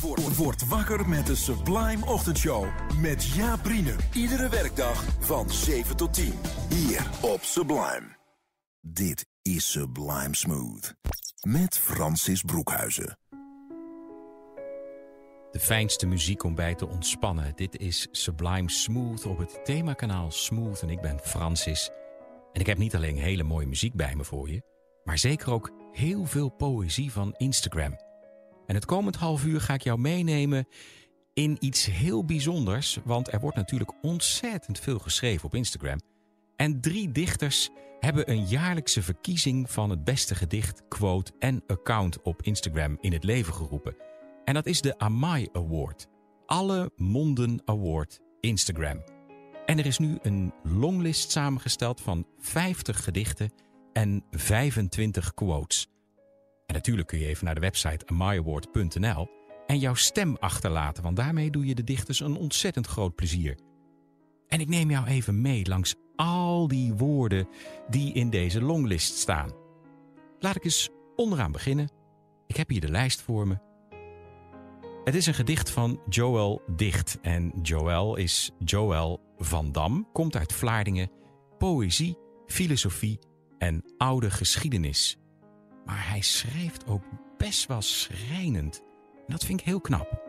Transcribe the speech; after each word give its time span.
Word, 0.00 0.36
word 0.36 0.68
wakker 0.68 1.08
met 1.08 1.26
de 1.26 1.34
Sublime 1.34 2.06
Ochtendshow. 2.06 2.66
Met 3.00 3.24
Jaap. 3.24 3.68
Iedere 4.12 4.48
werkdag 4.48 5.04
van 5.20 5.50
7 5.50 5.96
tot 5.96 6.14
10. 6.14 6.32
Hier 6.68 7.10
op 7.20 7.42
Sublime. 7.42 8.16
Dit 8.80 9.26
is 9.42 9.70
Sublime 9.70 10.36
Smooth. 10.36 10.94
Met 11.40 11.78
Francis 11.78 12.42
Broekhuizen. 12.42 13.18
De 15.50 15.60
fijnste 15.60 16.06
muziek 16.06 16.42
om 16.42 16.54
bij 16.54 16.74
te 16.74 16.88
ontspannen. 16.88 17.52
Dit 17.54 17.78
is 17.78 18.08
Sublime 18.10 18.70
Smooth 18.70 19.26
op 19.26 19.38
het 19.38 19.64
themakanaal 19.64 20.30
Smooth. 20.30 20.82
En 20.82 20.90
ik 20.90 21.00
ben 21.00 21.20
Francis. 21.22 21.90
En 22.52 22.60
ik 22.60 22.66
heb 22.66 22.78
niet 22.78 22.94
alleen 22.94 23.16
hele 23.16 23.42
mooie 23.42 23.66
muziek 23.66 23.94
bij 23.94 24.14
me 24.14 24.24
voor 24.24 24.50
je, 24.50 24.62
maar 25.04 25.18
zeker 25.18 25.52
ook 25.52 25.72
heel 25.92 26.24
veel 26.24 26.48
poëzie 26.48 27.12
van 27.12 27.34
Instagram. 27.36 27.96
En 28.66 28.74
het 28.74 28.84
komend 28.84 29.16
half 29.16 29.44
uur 29.44 29.60
ga 29.60 29.74
ik 29.74 29.82
jou 29.82 29.98
meenemen 29.98 30.66
in 31.32 31.56
iets 31.60 31.86
heel 31.86 32.24
bijzonders, 32.24 32.98
want 33.04 33.32
er 33.32 33.40
wordt 33.40 33.56
natuurlijk 33.56 33.92
ontzettend 34.02 34.78
veel 34.78 34.98
geschreven 34.98 35.44
op 35.44 35.54
Instagram. 35.54 36.00
En 36.56 36.80
drie 36.80 37.12
dichters 37.12 37.70
hebben 38.00 38.30
een 38.30 38.46
jaarlijkse 38.46 39.02
verkiezing 39.02 39.70
van 39.70 39.90
het 39.90 40.04
beste 40.04 40.34
gedicht, 40.34 40.82
quote 40.88 41.32
en 41.38 41.62
account 41.66 42.22
op 42.22 42.42
Instagram 42.42 42.98
in 43.00 43.12
het 43.12 43.24
leven 43.24 43.54
geroepen. 43.54 43.96
En 44.44 44.54
dat 44.54 44.66
is 44.66 44.80
de 44.80 44.98
Amai 44.98 45.48
Award. 45.52 46.06
Alle 46.46 46.90
Monden 46.96 47.62
Award 47.64 48.20
Instagram. 48.40 49.02
En 49.66 49.78
er 49.78 49.86
is 49.86 49.98
nu 49.98 50.18
een 50.22 50.52
longlist 50.62 51.30
samengesteld 51.30 52.00
van 52.00 52.26
50 52.38 53.04
gedichten 53.04 53.52
en 53.92 54.24
25 54.30 55.34
quotes. 55.34 55.88
En 56.66 56.74
natuurlijk 56.74 57.08
kun 57.08 57.18
je 57.18 57.26
even 57.26 57.44
naar 57.44 57.54
de 57.54 57.60
website 57.60 58.06
amaiaward.nl 58.06 59.28
en 59.66 59.78
jouw 59.78 59.94
stem 59.94 60.36
achterlaten, 60.36 61.02
want 61.02 61.16
daarmee 61.16 61.50
doe 61.50 61.66
je 61.66 61.74
de 61.74 61.84
dichters 61.84 62.20
een 62.20 62.36
ontzettend 62.36 62.86
groot 62.86 63.14
plezier. 63.14 63.58
En 64.48 64.60
ik 64.60 64.68
neem 64.68 64.90
jou 64.90 65.06
even 65.06 65.40
mee 65.40 65.66
langs 65.66 65.94
al 66.16 66.68
die 66.68 66.94
woorden 66.94 67.48
die 67.88 68.12
in 68.12 68.30
deze 68.30 68.62
longlist 68.62 69.16
staan. 69.16 69.50
Laat 70.38 70.56
ik 70.56 70.64
eens 70.64 70.90
onderaan 71.16 71.52
beginnen. 71.52 71.90
Ik 72.46 72.56
heb 72.56 72.68
hier 72.68 72.80
de 72.80 72.90
lijst 72.90 73.20
voor 73.22 73.46
me. 73.46 73.58
Het 75.04 75.14
is 75.14 75.26
een 75.26 75.34
gedicht 75.34 75.70
van 75.70 76.00
Joël 76.08 76.62
Dicht. 76.76 77.18
En 77.22 77.52
Joël 77.62 78.16
is 78.16 78.50
Joël 78.58 79.20
van 79.36 79.72
Dam, 79.72 80.08
komt 80.12 80.36
uit 80.36 80.52
Vlaardingen, 80.52 81.10
poëzie, 81.58 82.18
filosofie 82.46 83.18
en 83.58 83.84
oude 83.96 84.30
geschiedenis. 84.30 85.18
Maar 85.84 86.08
hij 86.08 86.20
schrijft 86.20 86.86
ook 86.86 87.02
best 87.36 87.66
wel 87.66 87.82
schrijnend. 87.82 88.82
En 89.16 89.32
dat 89.32 89.44
vind 89.44 89.60
ik 89.60 89.66
heel 89.66 89.80
knap. 89.80 90.22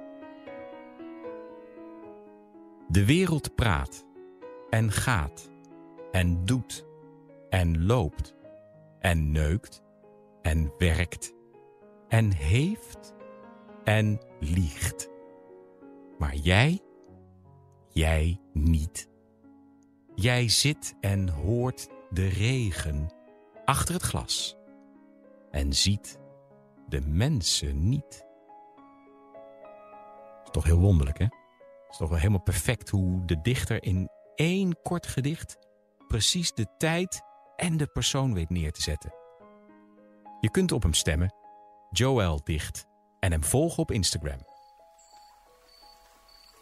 De 2.88 3.06
wereld 3.06 3.56
praat 3.56 4.06
en 4.70 4.92
gaat 4.92 5.50
en 6.12 6.46
doet 6.46 6.86
en 7.50 7.86
loopt 7.86 8.36
en 9.00 9.32
neukt 9.32 9.84
en 10.42 10.72
werkt 10.78 11.34
en 12.08 12.34
heeft 12.34 13.14
en 13.84 14.22
liegt. 14.40 15.10
Maar 16.18 16.36
jij, 16.36 16.82
jij 17.90 18.40
niet. 18.54 19.10
Jij 20.16 20.50
zit 20.50 20.96
en 21.02 21.30
hoort 21.30 21.88
de 22.10 22.28
regen 22.28 23.10
achter 23.66 23.94
het 23.94 24.04
glas 24.04 24.58
en 25.56 25.74
ziet 25.74 26.20
de 26.88 27.02
mensen 27.02 27.90
niet. 27.90 28.26
Is 30.44 30.52
toch 30.52 30.64
heel 30.64 30.80
wonderlijk, 30.80 31.18
hè? 31.18 31.26
Is 31.90 31.98
toch 31.98 32.10
wel 32.10 32.18
helemaal 32.18 32.42
perfect 32.42 32.90
hoe 32.90 33.26
de 33.26 33.42
dichter 33.42 33.84
in 33.84 34.10
één 34.36 34.82
kort 34.82 35.08
gedicht 35.08 35.58
precies 36.08 36.54
de 36.54 36.68
tijd 36.78 37.22
en 37.56 37.78
de 37.78 37.88
persoon 37.88 38.34
weet 38.34 38.50
neer 38.50 38.72
te 38.72 38.82
zetten. 38.82 39.14
Je 40.42 40.52
kunt 40.52 40.72
op 40.72 40.84
hem 40.84 40.94
stemmen, 40.94 41.34
Joel 41.92 42.44
Dicht, 42.44 42.86
en 43.20 43.32
hem 43.32 43.44
volgen 43.44 43.80
op 43.80 43.92
Instagram. 43.92 44.40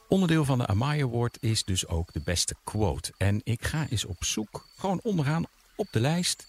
Onderdeel 0.08 0.46
van 0.46 0.58
de 0.58 0.68
Amai 0.68 1.04
Award 1.04 1.38
is 1.42 1.64
dus 1.64 1.88
ook 1.88 2.14
de 2.14 2.22
beste 2.24 2.56
quote. 2.64 3.14
En 3.18 3.42
ik 3.44 3.66
ga 3.66 3.88
eens 3.90 4.06
op 4.06 4.24
zoek, 4.24 4.68
gewoon 4.76 5.00
onderaan 5.04 5.46
op 5.76 5.88
de 5.92 6.00
lijst. 6.00 6.48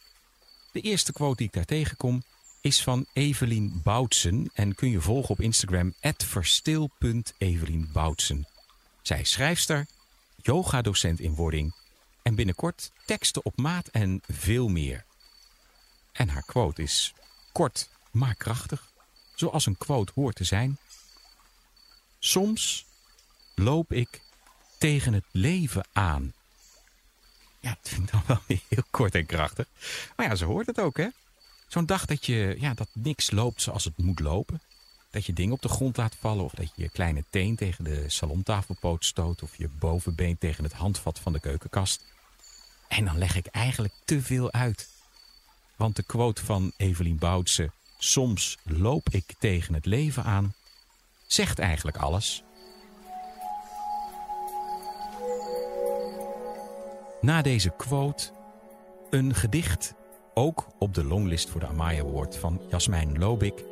De 0.73 0.81
eerste 0.81 1.13
quote 1.13 1.37
die 1.37 1.47
ik 1.47 1.53
daar 1.53 1.65
tegenkom 1.65 2.23
is 2.65 2.83
van 2.83 3.07
Evelien 3.13 3.81
Boutsen 3.83 4.51
en 4.55 4.75
kun 4.75 4.91
je 4.91 5.01
volgen 5.01 5.31
op 5.31 5.41
Instagram 5.41 5.95
verstil.evelienboutsen. 6.17 8.47
Zij 9.03 9.21
is 9.21 9.31
schrijfster, 9.31 9.87
yogadocent 10.43 11.21
in 11.21 11.35
wording 11.35 11.75
en 12.23 12.35
binnenkort 12.35 12.91
teksten 13.07 13.45
op 13.45 13.57
maat 13.57 13.89
en 13.89 14.23
veel 14.29 14.69
meer. 14.69 15.05
En 16.13 16.29
haar 16.29 16.45
quote 16.45 16.83
is 16.83 17.15
kort 17.53 17.89
maar 18.11 18.35
krachtig, 18.35 18.93
zoals 19.35 19.67
een 19.67 19.79
quote 19.79 20.13
hoort 20.15 20.37
te 20.37 20.45
zijn. 20.45 20.79
Soms 22.19 22.87
loop 23.55 23.93
ik 23.93 24.21
tegen 24.79 25.13
het 25.13 25.25
leven 25.31 25.87
aan. 25.93 26.33
Ja, 27.61 27.77
dat 27.83 27.93
vind 27.93 28.03
ik 28.03 28.11
dan 28.13 28.23
wel 28.27 28.41
heel 28.69 28.85
kort 28.91 29.15
en 29.15 29.27
krachtig. 29.27 29.67
Maar 30.17 30.27
ja, 30.27 30.35
ze 30.35 30.45
hoort 30.45 30.67
het 30.67 30.81
ook, 30.81 30.97
hè? 30.97 31.09
Zo'n 31.67 31.87
dag 31.87 32.05
dat, 32.07 32.27
je, 32.27 32.57
ja, 32.61 32.75
dat 32.75 32.89
niks 32.93 33.31
loopt 33.31 33.63
zoals 33.63 33.85
het 33.85 33.97
moet 33.97 34.21
lopen. 34.21 34.61
Dat 35.11 35.27
je 35.27 35.33
dingen 35.33 35.55
op 35.55 35.63
de 35.63 35.69
grond 35.69 35.97
laat 35.97 36.17
vallen 36.21 36.45
of 36.45 36.53
dat 36.53 36.73
je 36.75 36.83
je 36.83 36.89
kleine 36.89 37.25
teen 37.31 37.57
tegen 37.57 37.85
de 37.85 38.05
salontafelpoot 38.07 39.05
stoot 39.05 39.43
of 39.43 39.57
je 39.57 39.69
bovenbeen 39.69 40.39
tegen 40.39 40.65
het 40.65 40.73
handvat 40.73 41.19
van 41.19 41.33
de 41.33 41.41
keukenkast. 41.41 42.05
En 42.89 43.05
dan 43.05 43.19
leg 43.19 43.37
ik 43.37 43.47
eigenlijk 43.47 43.95
te 44.05 44.23
veel 44.23 44.53
uit. 44.53 44.89
Want 45.77 45.97
de 45.97 46.03
quote 46.03 46.45
van 46.45 46.73
Evelien 46.77 47.19
Boutse, 47.19 47.71
soms 47.99 48.59
loop 48.63 49.09
ik 49.09 49.35
tegen 49.39 49.75
het 49.75 49.87
leven 49.87 50.25
aan, 50.25 50.55
zegt 51.27 51.59
eigenlijk 51.59 51.97
alles. 51.97 52.43
Na 57.21 57.43
deze 57.43 57.73
quote 57.77 58.31
een 59.11 59.35
gedicht, 59.35 59.95
ook 60.35 60.67
op 60.79 60.95
de 60.95 61.05
longlist 61.05 61.51
voor 61.51 61.61
de 61.61 61.67
Amaya 61.67 62.01
Award 62.01 62.37
van 62.37 62.61
Jasmijn 62.69 63.19
Lobik. 63.19 63.65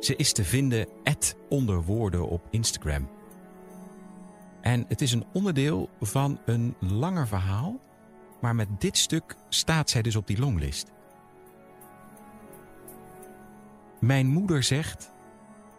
Ze 0.00 0.16
is 0.16 0.32
te 0.32 0.44
vinden 0.44 0.86
at 1.04 1.36
onder 1.48 1.82
woorden 1.82 2.28
op 2.28 2.46
Instagram. 2.50 3.08
En 4.60 4.84
het 4.88 5.00
is 5.00 5.12
een 5.12 5.26
onderdeel 5.32 5.88
van 6.00 6.38
een 6.44 6.74
langer 6.78 7.28
verhaal, 7.28 7.80
maar 8.40 8.54
met 8.54 8.68
dit 8.78 8.96
stuk 8.96 9.36
staat 9.48 9.90
zij 9.90 10.02
dus 10.02 10.16
op 10.16 10.26
die 10.26 10.38
longlist. 10.38 10.90
Mijn 14.00 14.26
moeder 14.26 14.62
zegt 14.62 15.12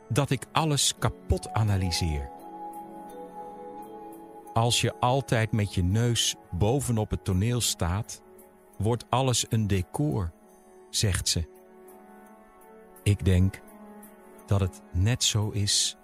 dat 0.09 0.29
ik 0.29 0.45
alles 0.51 0.93
kapot 0.99 1.49
analyseer. 1.53 2.29
Als 4.53 4.81
je 4.81 4.94
altijd 5.00 5.51
met 5.51 5.73
je 5.73 5.83
neus 5.83 6.35
bovenop 6.51 7.09
het 7.09 7.23
toneel 7.23 7.62
staat, 7.62 8.21
wordt 8.77 9.06
alles 9.09 9.45
een 9.50 9.68
decor, 9.68 10.31
zegt 10.89 11.27
ze. 11.27 11.47
Ik 13.03 13.25
denk 13.25 13.62
dat 14.45 14.59
het 14.59 14.81
net 14.91 15.24
zo 15.24 15.50
is 15.50 15.97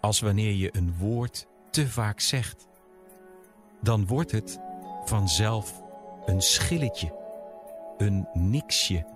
als 0.00 0.20
wanneer 0.20 0.52
je 0.52 0.76
een 0.76 0.96
woord 0.96 1.46
te 1.70 1.88
vaak 1.88 2.20
zegt. 2.20 2.66
Dan 3.82 4.06
wordt 4.06 4.30
het 4.30 4.60
vanzelf 5.04 5.82
een 6.24 6.42
schilletje, 6.42 7.14
een 7.98 8.28
niksje. 8.32 9.06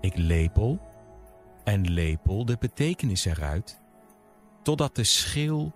Ik 0.00 0.16
lepel 0.16 0.78
en 1.64 1.90
lepel 1.90 2.44
de 2.44 2.56
betekenis 2.60 3.24
eruit, 3.24 3.80
totdat 4.62 4.96
de 4.96 5.04
schil 5.04 5.72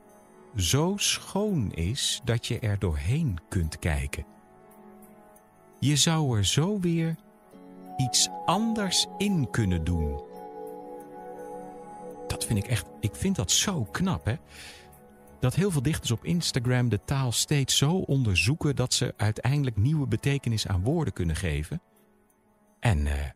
zo 0.56 0.94
schoon 0.96 1.72
is 1.72 2.20
dat 2.24 2.46
je 2.46 2.58
er 2.58 2.78
doorheen 2.78 3.38
kunt 3.48 3.78
kijken. 3.78 4.24
Je 5.80 5.96
zou 5.96 6.36
er 6.36 6.44
zo 6.44 6.80
weer 6.80 7.16
iets 7.96 8.28
anders 8.44 9.06
in 9.18 9.50
kunnen 9.50 9.84
doen. 9.84 10.22
Dat 12.26 12.44
vind 12.44 12.58
ik 12.58 12.66
echt, 12.66 12.86
ik 13.00 13.14
vind 13.14 13.36
dat 13.36 13.50
zo 13.50 13.84
knap 13.84 14.24
hè. 14.24 14.36
Dat 15.40 15.54
heel 15.54 15.70
veel 15.70 15.82
dichters 15.82 16.10
op 16.10 16.24
Instagram 16.24 16.88
de 16.88 17.04
taal 17.04 17.32
steeds 17.32 17.76
zo 17.76 17.96
onderzoeken 17.96 18.76
dat 18.76 18.94
ze 18.94 19.14
uiteindelijk 19.16 19.76
nieuwe 19.76 20.06
betekenis 20.06 20.66
aan 20.66 20.82
woorden 20.82 21.12
kunnen 21.12 21.36
geven. 21.36 21.82
En 22.80 22.98
uh, 22.98 23.30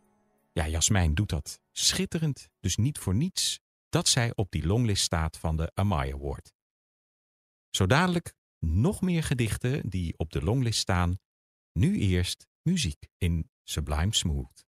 ja, 0.52 0.68
Jasmijn 0.68 1.14
doet 1.14 1.28
dat 1.28 1.60
schitterend, 1.72 2.48
dus 2.60 2.76
niet 2.76 2.98
voor 2.98 3.14
niets 3.14 3.60
dat 3.88 4.08
zij 4.08 4.32
op 4.34 4.50
die 4.50 4.66
longlist 4.66 5.02
staat 5.02 5.38
van 5.38 5.56
de 5.56 5.70
Amai 5.74 6.12
Award. 6.12 6.52
Zo 7.70 7.86
dadelijk 7.86 8.34
nog 8.58 9.00
meer 9.00 9.22
gedichten 9.22 9.88
die 9.88 10.14
op 10.16 10.32
de 10.32 10.42
longlist 10.42 10.78
staan. 10.78 11.18
Nu 11.72 11.96
eerst 11.96 12.48
muziek 12.62 13.10
in 13.18 13.50
Sublime 13.62 14.12
Smooth. 14.12 14.64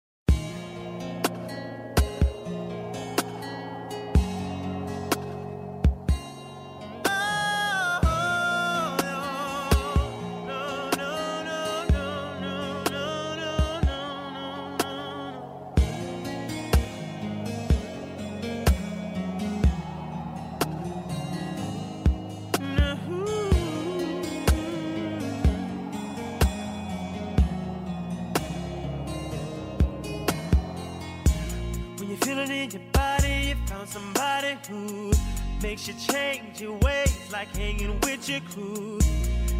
Makes 35.75 35.89
you 35.89 35.95
change 36.15 36.61
your 36.61 36.79
ways, 36.79 37.29
like 37.33 37.49
hanging 37.57 37.99
with 38.01 38.29
your 38.29 38.41
crew. 38.43 39.01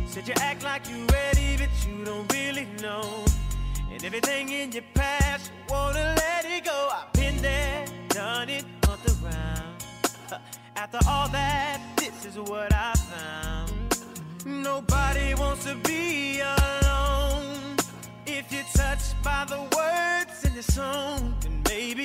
Said 0.07 0.29
you 0.29 0.35
act 0.37 0.63
like 0.63 0.89
you're 0.89 1.07
ready, 1.07 1.57
but 1.57 1.71
you 1.85 2.05
don't 2.05 2.33
really 2.33 2.69
know. 2.81 3.25
And 3.91 4.05
everything 4.05 4.49
in 4.51 4.71
your 4.71 4.85
past, 4.95 5.51
you 5.51 5.75
wanna 5.75 6.15
let 6.17 6.45
it 6.45 6.65
go. 6.65 6.89
I've 6.93 7.13
been 7.15 7.37
there, 7.43 7.85
done 8.11 8.49
it 8.49 8.65
on 8.89 8.99
the 9.05 9.13
ground. 9.21 9.85
After 10.77 11.01
all 11.09 11.29
that, 11.31 11.81
this 11.97 12.27
is 12.27 12.39
what 12.39 12.73
I 12.73 12.95
found. 12.95 13.73
Nobody 14.47 15.35
wants 15.35 15.65
to 15.65 15.75
be 15.75 16.41
alone. 16.41 17.77
If 18.25 18.53
you're 18.53 18.71
touched 18.73 19.21
by 19.25 19.45
the 19.49 19.61
words 19.77 20.45
in 20.45 20.55
the 20.55 20.63
song, 20.63 21.35
maybe 21.75 22.05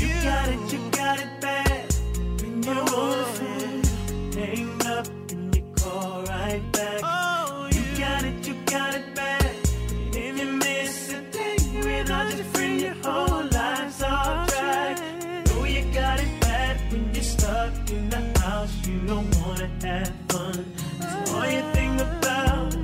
you, 0.00 0.06
you 0.06 0.22
got 0.22 0.48
it, 0.54 0.72
you 0.72 0.80
got 0.90 1.18
it 1.24 1.32
bad. 1.40 1.94
When 2.40 2.62
you're 2.62 2.88
on 3.02 3.14
the 3.20 3.28
phone, 3.36 3.82
hang 4.38 4.82
up 4.96 5.06
and 5.32 5.56
you 5.56 5.64
call 5.80 6.22
right 6.24 6.62
back. 6.72 7.00
Oh, 7.02 7.68
you, 7.72 7.80
you 7.80 7.98
got 7.98 8.22
it, 8.30 8.46
you 8.46 8.54
got 8.66 8.94
it 8.98 9.06
bad. 9.14 9.54
If 10.24 10.38
you 10.40 10.48
miss 10.64 11.12
a 11.18 11.20
day 11.36 11.56
without 11.88 12.36
your 12.36 12.48
friend, 12.52 12.80
your 12.80 12.96
whole 13.04 13.44
life's 13.58 14.02
off 14.02 14.50
track. 14.50 14.96
Know 15.46 15.64
you 15.64 15.82
got 16.00 16.20
it 16.20 16.32
bad 16.42 16.74
when 16.92 17.14
you're 17.14 17.30
stuck 17.36 17.72
in 17.90 18.10
the 18.10 18.22
house. 18.40 18.74
You 18.86 18.98
don't 19.12 19.30
wanna 19.40 19.70
have 19.86 20.12
fun. 20.28 20.58
So 21.00 21.36
all 21.36 21.48
you 21.56 21.62
think 21.76 21.94
about, 22.08 22.74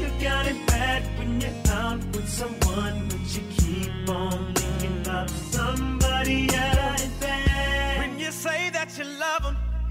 you 0.00 0.08
got 0.26 0.46
it 0.52 0.60
bad 0.68 1.02
when 1.18 1.38
you're 1.42 1.60
out 1.80 2.00
with 2.14 2.28
someone, 2.28 2.96
but 3.08 3.24
you 3.34 3.42
keep 3.58 4.08
on 4.08 4.49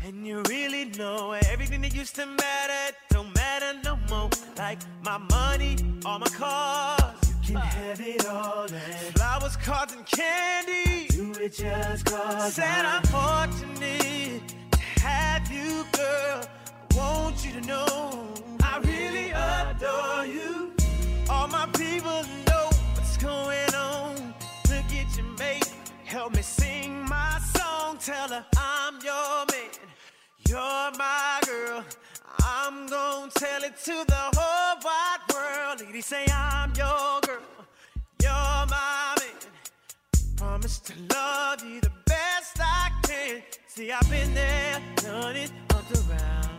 and 0.09 0.25
you 0.25 0.41
really 0.49 0.85
know 0.85 1.33
everything 1.51 1.81
that 1.81 1.93
used 1.93 2.15
to 2.15 2.25
matter 2.25 2.95
don't 3.11 3.33
matter 3.35 3.79
no 3.83 3.95
more. 4.09 4.29
Like 4.57 4.79
my 5.03 5.19
money, 5.19 5.77
all 6.03 6.17
my 6.17 6.27
cars. 6.27 7.15
You 7.43 7.53
can 7.53 7.61
have 7.61 8.01
it 8.01 8.25
all. 8.27 8.63
And 8.63 9.15
flowers, 9.15 9.55
cards, 9.57 9.93
and 9.93 10.05
candy. 10.07 11.07
Do 11.09 11.31
it 11.39 11.53
just 11.53 12.05
cause. 12.05 12.55
Said 12.55 12.85
I'm 12.85 13.03
fortunate 13.03 14.41
to 14.71 14.79
have 15.01 15.51
you, 15.51 15.85
girl. 15.91 16.41
I 16.91 16.95
want 16.97 17.45
you 17.45 17.61
to 17.61 17.67
know 17.67 18.33
I 18.63 18.79
really 18.79 19.29
adore 19.29 20.25
you. 20.25 20.71
All 21.29 21.47
my 21.47 21.67
people 21.77 22.23
know 22.47 22.69
what's 22.95 23.17
going 23.17 23.75
on. 23.75 24.15
Look 24.69 24.89
at 24.91 25.15
your 25.15 25.27
mate, 25.37 25.71
help 26.05 26.35
me 26.35 26.41
sing 26.41 27.07
my 27.07 27.39
song. 27.53 27.97
Tell 27.99 28.29
her 28.29 28.45
I'm 28.57 28.95
your 29.03 29.48
you're 30.49 30.91
my 30.97 31.39
girl. 31.45 31.83
I'm 32.43 32.87
gonna 32.87 33.31
tell 33.35 33.63
it 33.63 33.77
to 33.85 34.03
the 34.07 34.23
whole 34.35 34.79
wide 34.83 35.19
world. 35.31 35.81
Lady, 35.81 36.01
say 36.01 36.25
I'm 36.33 36.73
your 36.75 37.21
girl, 37.21 37.41
you're 38.23 38.65
my 38.75 39.15
man. 39.19 39.37
Promise 40.37 40.79
to 40.79 40.93
love 41.13 41.63
you 41.63 41.79
the 41.81 41.91
best 42.07 42.57
I 42.59 42.89
can. 43.03 43.43
See, 43.67 43.91
I've 43.91 44.09
been 44.09 44.33
there, 44.33 44.81
done 44.95 45.35
it 45.35 45.51
all 45.71 45.83
around. 46.09 46.49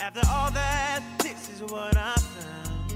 After 0.00 0.20
all 0.28 0.50
that, 0.50 1.02
this 1.20 1.48
is 1.48 1.62
what 1.62 1.96
I 1.96 2.14
found. 2.16 2.94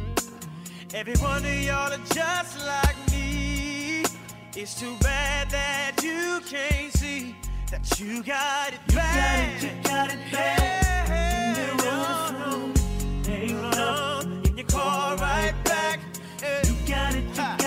Every 0.93 1.17
one 1.17 1.45
of 1.45 1.63
y'all 1.63 1.93
are 1.93 2.07
just 2.13 2.67
like 2.67 2.97
me. 3.11 4.05
It's 4.55 4.79
too 4.79 4.95
bad 5.01 5.49
that 5.51 6.03
you 6.03 6.41
can't 6.47 6.93
see 6.93 7.35
that 7.71 8.01
you 8.01 8.23
got 8.23 8.73
it 8.73 8.81
bad. 8.95 9.63
You 9.63 9.69
got 9.83 10.11
it, 10.11 10.17
you 10.17 10.31
got 10.31 10.31
it 10.31 10.33
bad. 10.33 11.57
You're 11.57 11.91
on 11.93 12.73
the 12.73 12.75
phone, 12.75 13.25
hang 13.25 13.57
up, 13.75 14.25
and 14.25 14.59
you 14.59 14.65
call 14.65 15.17
right 15.17 15.55
back. 15.65 16.01
You 16.65 16.75
got 16.87 17.15
it, 17.15 17.25
you 17.25 17.58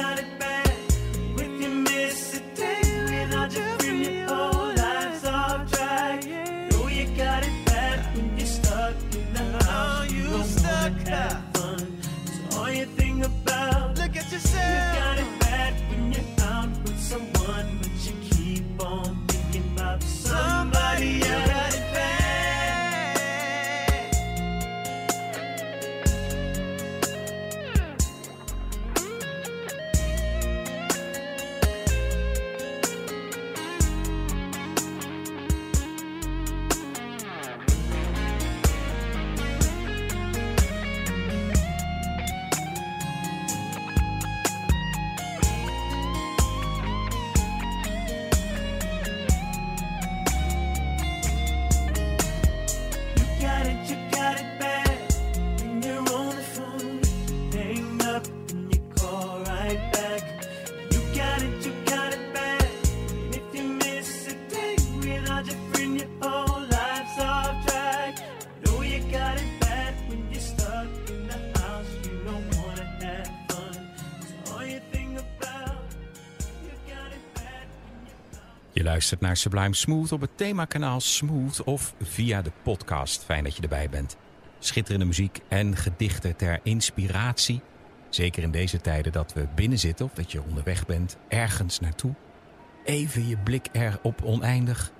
Je 78.81 78.87
luistert 78.87 79.21
naar 79.21 79.37
Sublime 79.37 79.75
Smooth 79.75 80.11
op 80.11 80.21
het 80.21 80.37
themakanaal 80.37 80.99
Smooth 80.99 81.63
of 81.63 81.93
via 82.01 82.41
de 82.41 82.51
podcast. 82.63 83.23
Fijn 83.23 83.43
dat 83.43 83.55
je 83.55 83.61
erbij 83.61 83.89
bent. 83.89 84.17
Schitterende 84.59 85.05
muziek 85.05 85.39
en 85.47 85.75
gedichten 85.75 86.35
ter 86.35 86.59
inspiratie. 86.63 87.61
Zeker 88.09 88.43
in 88.43 88.51
deze 88.51 88.81
tijden 88.81 89.11
dat 89.11 89.33
we 89.33 89.47
binnen 89.55 89.79
zitten 89.79 90.05
of 90.05 90.13
dat 90.13 90.31
je 90.31 90.43
onderweg 90.43 90.85
bent, 90.85 91.17
ergens 91.27 91.79
naartoe. 91.79 92.13
Even 92.83 93.27
je 93.27 93.37
blik 93.37 93.67
erop 93.71 94.21
oneindig. 94.23 94.91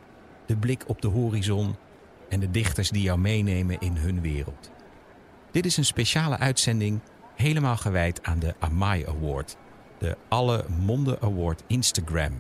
De 0.45 0.57
blik 0.57 0.83
op 0.88 1.01
de 1.01 1.07
horizon 1.07 1.75
en 2.29 2.39
de 2.39 2.51
dichters 2.51 2.89
die 2.89 3.01
jou 3.01 3.19
meenemen 3.19 3.79
in 3.79 3.95
hun 3.95 4.21
wereld. 4.21 4.71
Dit 5.51 5.65
is 5.65 5.77
een 5.77 5.85
speciale 5.85 6.38
uitzending 6.38 7.00
helemaal 7.35 7.77
gewijd 7.77 8.23
aan 8.23 8.39
de 8.39 8.55
Amai 8.59 9.05
Award. 9.05 9.57
De 10.00 10.17
Alle 10.29 10.65
Monden 10.79 11.21
Award 11.21 11.63
Instagram. 11.67 12.39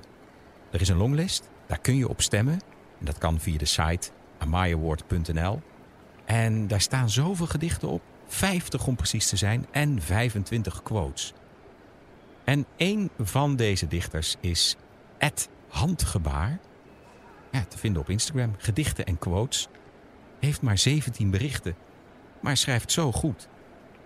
Er 0.71 0.81
is 0.81 0.89
een 0.89 0.97
longlist, 0.97 1.49
daar 1.67 1.79
kun 1.79 1.95
je 1.95 2.09
op 2.09 2.21
stemmen. 2.21 2.59
Dat 2.99 3.17
kan 3.17 3.39
via 3.39 3.57
de 3.57 3.65
site 3.65 4.09
amayaaward.nl. 4.37 5.61
En 6.25 6.67
daar 6.67 6.81
staan 6.81 7.09
zoveel 7.09 7.47
gedichten 7.47 7.87
op, 7.87 8.01
50 8.27 8.87
om 8.87 8.95
precies 8.95 9.29
te 9.29 9.35
zijn, 9.35 9.65
en 9.71 10.01
25 10.01 10.83
quotes. 10.83 11.33
En 12.43 12.65
een 12.77 13.09
van 13.19 13.55
deze 13.55 13.87
dichters 13.87 14.35
is 14.39 14.75
Ed 15.17 15.49
Handgebaar. 15.67 16.59
Ja, 17.51 17.63
te 17.63 17.77
vinden 17.77 18.01
op 18.01 18.09
Instagram. 18.09 18.55
Gedichten 18.57 19.05
en 19.05 19.19
quotes. 19.19 19.67
Heeft 20.39 20.61
maar 20.61 20.77
17 20.77 21.29
berichten. 21.29 21.75
Maar 22.39 22.57
schrijft 22.57 22.91
zo 22.91 23.11
goed 23.11 23.47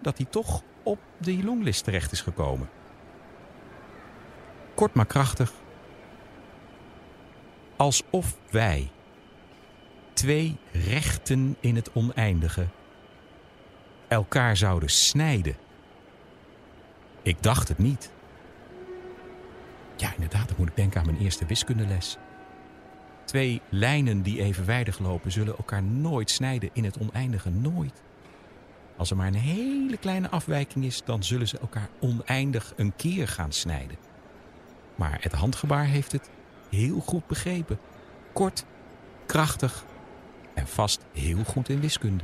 dat 0.02 0.18
hij 0.18 0.28
toch 0.30 0.62
op 0.84 1.00
de 1.18 1.44
longlist 1.44 1.84
terecht 1.84 2.12
is 2.12 2.22
gekomen. 2.22 2.70
Kort 4.76 4.94
maar 4.94 5.06
krachtig. 5.06 5.54
Alsof 7.78 8.38
wij, 8.50 8.92
twee 10.14 10.58
rechten 10.72 11.56
in 11.60 11.76
het 11.76 11.94
oneindige, 11.94 12.68
elkaar 14.08 14.58
zouden 14.58 14.90
snijden. 14.90 15.56
Ik 17.22 17.44
dacht 17.44 17.68
het 17.68 17.78
niet. 17.78 18.12
Ja, 19.96 20.14
inderdaad, 20.14 20.48
dan 20.48 20.58
moet 20.58 20.68
ik 20.68 20.76
denken 20.76 21.00
aan 21.00 21.06
mijn 21.06 21.20
eerste 21.20 21.46
wiskundeles. 21.46 22.18
Twee 23.26 23.62
lijnen 23.70 24.22
die 24.22 24.42
evenwijdig 24.42 25.00
lopen 25.00 25.32
zullen 25.32 25.58
elkaar 25.58 25.84
nooit 25.84 26.30
snijden 26.30 26.70
in 26.74 26.84
het 26.84 26.98
oneindige, 26.98 27.50
nooit. 27.50 28.02
Als 28.98 29.10
er 29.10 29.16
maar 29.16 29.28
een 29.28 29.34
hele 29.34 29.98
kleine 29.98 30.30
afwijking 30.30 30.86
is, 30.86 31.04
dan 31.06 31.24
zullen 31.24 31.48
ze 31.48 31.60
elkaar 31.60 31.90
oneindig 32.00 32.74
een 32.76 32.96
keer 32.96 33.28
gaan 33.28 33.52
snijden. 33.52 33.98
Maar 34.96 35.18
het 35.22 35.32
handgebaar 35.32 35.86
heeft 35.86 36.12
het 36.12 36.30
heel 36.76 37.00
goed 37.00 37.28
begrepen. 37.28 37.80
Kort, 38.34 38.66
krachtig 39.26 39.86
en 40.54 40.68
vast 40.68 41.06
heel 41.14 41.44
goed 41.44 41.70
in 41.70 41.80
wiskunde. 41.80 42.24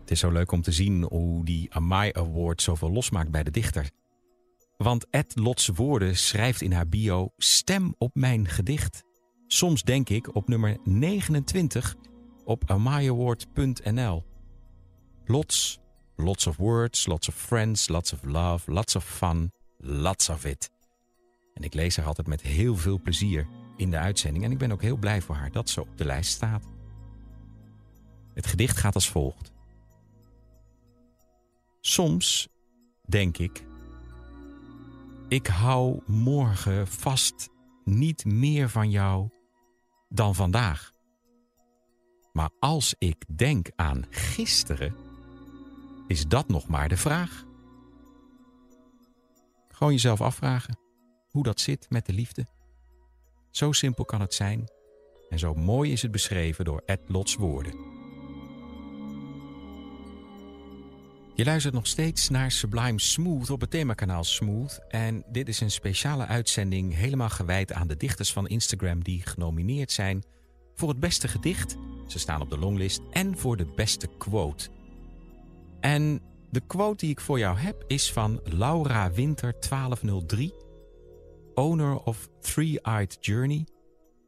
Het 0.00 0.10
is 0.10 0.20
zo 0.20 0.30
leuk 0.30 0.52
om 0.52 0.62
te 0.62 0.72
zien 0.72 1.02
hoe 1.02 1.44
die 1.44 1.74
Amai 1.74 2.10
Award 2.12 2.62
zoveel 2.62 2.90
losmaakt 2.90 3.30
bij 3.30 3.42
de 3.42 3.50
dichter. 3.50 3.90
Want 4.76 5.06
Ed 5.10 5.36
Lots 5.36 5.68
Woorden 5.68 6.16
schrijft 6.16 6.60
in 6.60 6.72
haar 6.72 6.88
bio: 6.88 7.32
Stem 7.36 7.94
op 7.98 8.14
mijn 8.14 8.48
gedicht. 8.48 9.04
Soms 9.46 9.82
denk 9.82 10.08
ik 10.08 10.34
op 10.34 10.48
nummer 10.48 10.76
29 10.84 11.96
op 12.44 12.70
amayaward.nl. 12.70 14.24
Lots, 15.24 15.78
lots 16.16 16.46
of 16.46 16.56
words, 16.56 17.06
lots 17.06 17.28
of 17.28 17.34
friends, 17.34 17.88
lots 17.88 18.12
of 18.12 18.24
love, 18.24 18.72
lots 18.72 18.96
of 18.96 19.04
fun, 19.04 19.52
lots 19.78 20.28
of 20.28 20.44
it. 20.44 20.70
En 21.56 21.62
ik 21.62 21.74
lees 21.74 21.96
haar 21.96 22.06
altijd 22.06 22.26
met 22.26 22.42
heel 22.42 22.76
veel 22.76 23.00
plezier 23.00 23.46
in 23.76 23.90
de 23.90 23.98
uitzending 23.98 24.44
en 24.44 24.50
ik 24.50 24.58
ben 24.58 24.72
ook 24.72 24.82
heel 24.82 24.96
blij 24.96 25.20
voor 25.20 25.34
haar 25.34 25.52
dat 25.52 25.70
ze 25.70 25.80
op 25.80 25.88
de 25.98 26.04
lijst 26.04 26.32
staat. 26.32 26.64
Het 28.34 28.46
gedicht 28.46 28.76
gaat 28.76 28.94
als 28.94 29.08
volgt. 29.08 29.52
Soms 31.80 32.48
denk 33.06 33.38
ik 33.38 33.64
ik 35.28 35.46
hou 35.46 36.02
morgen 36.06 36.86
vast 36.86 37.48
niet 37.84 38.24
meer 38.24 38.68
van 38.68 38.90
jou 38.90 39.28
dan 40.08 40.34
vandaag. 40.34 40.92
Maar 42.32 42.50
als 42.58 42.94
ik 42.98 43.24
denk 43.36 43.70
aan 43.76 44.04
gisteren, 44.10 44.94
is 46.06 46.26
dat 46.26 46.48
nog 46.48 46.68
maar 46.68 46.88
de 46.88 46.96
vraag. 46.96 47.44
Gewoon 49.68 49.92
jezelf 49.92 50.20
afvragen 50.20 50.85
hoe 51.36 51.44
dat 51.44 51.60
zit 51.60 51.86
met 51.90 52.06
de 52.06 52.12
liefde. 52.12 52.46
Zo 53.50 53.72
simpel 53.72 54.04
kan 54.04 54.20
het 54.20 54.34
zijn 54.34 54.68
en 55.28 55.38
zo 55.38 55.54
mooi 55.54 55.92
is 55.92 56.02
het 56.02 56.10
beschreven 56.10 56.64
door 56.64 56.82
Ed 56.86 57.00
Lots 57.06 57.34
woorden. 57.34 57.74
Je 61.34 61.44
luistert 61.44 61.74
nog 61.74 61.86
steeds 61.86 62.28
naar 62.28 62.50
Sublime 62.50 63.00
Smooth 63.00 63.50
op 63.50 63.60
het 63.60 63.70
themakanaal 63.70 64.24
Smooth. 64.24 64.80
En 64.88 65.24
dit 65.28 65.48
is 65.48 65.60
een 65.60 65.70
speciale 65.70 66.26
uitzending 66.26 66.94
helemaal 66.94 67.28
gewijd 67.28 67.72
aan 67.72 67.86
de 67.86 67.96
dichters 67.96 68.32
van 68.32 68.48
Instagram 68.48 69.02
die 69.02 69.22
genomineerd 69.22 69.92
zijn 69.92 70.24
voor 70.74 70.88
het 70.88 71.00
beste 71.00 71.28
gedicht. 71.28 71.76
Ze 72.06 72.18
staan 72.18 72.40
op 72.40 72.50
de 72.50 72.58
longlist. 72.58 73.00
En 73.10 73.38
voor 73.38 73.56
de 73.56 73.66
beste 73.76 74.08
quote. 74.18 74.68
En 75.80 76.20
de 76.50 76.60
quote 76.66 76.96
die 76.96 77.10
ik 77.10 77.20
voor 77.20 77.38
jou 77.38 77.58
heb 77.58 77.84
is 77.86 78.12
van 78.12 78.40
Laura 78.44 79.10
Winter 79.10 79.54
1203. 79.68 80.65
Owner 81.56 81.98
of 81.98 82.28
Three-Eyed 82.40 83.16
Journey. 83.20 83.66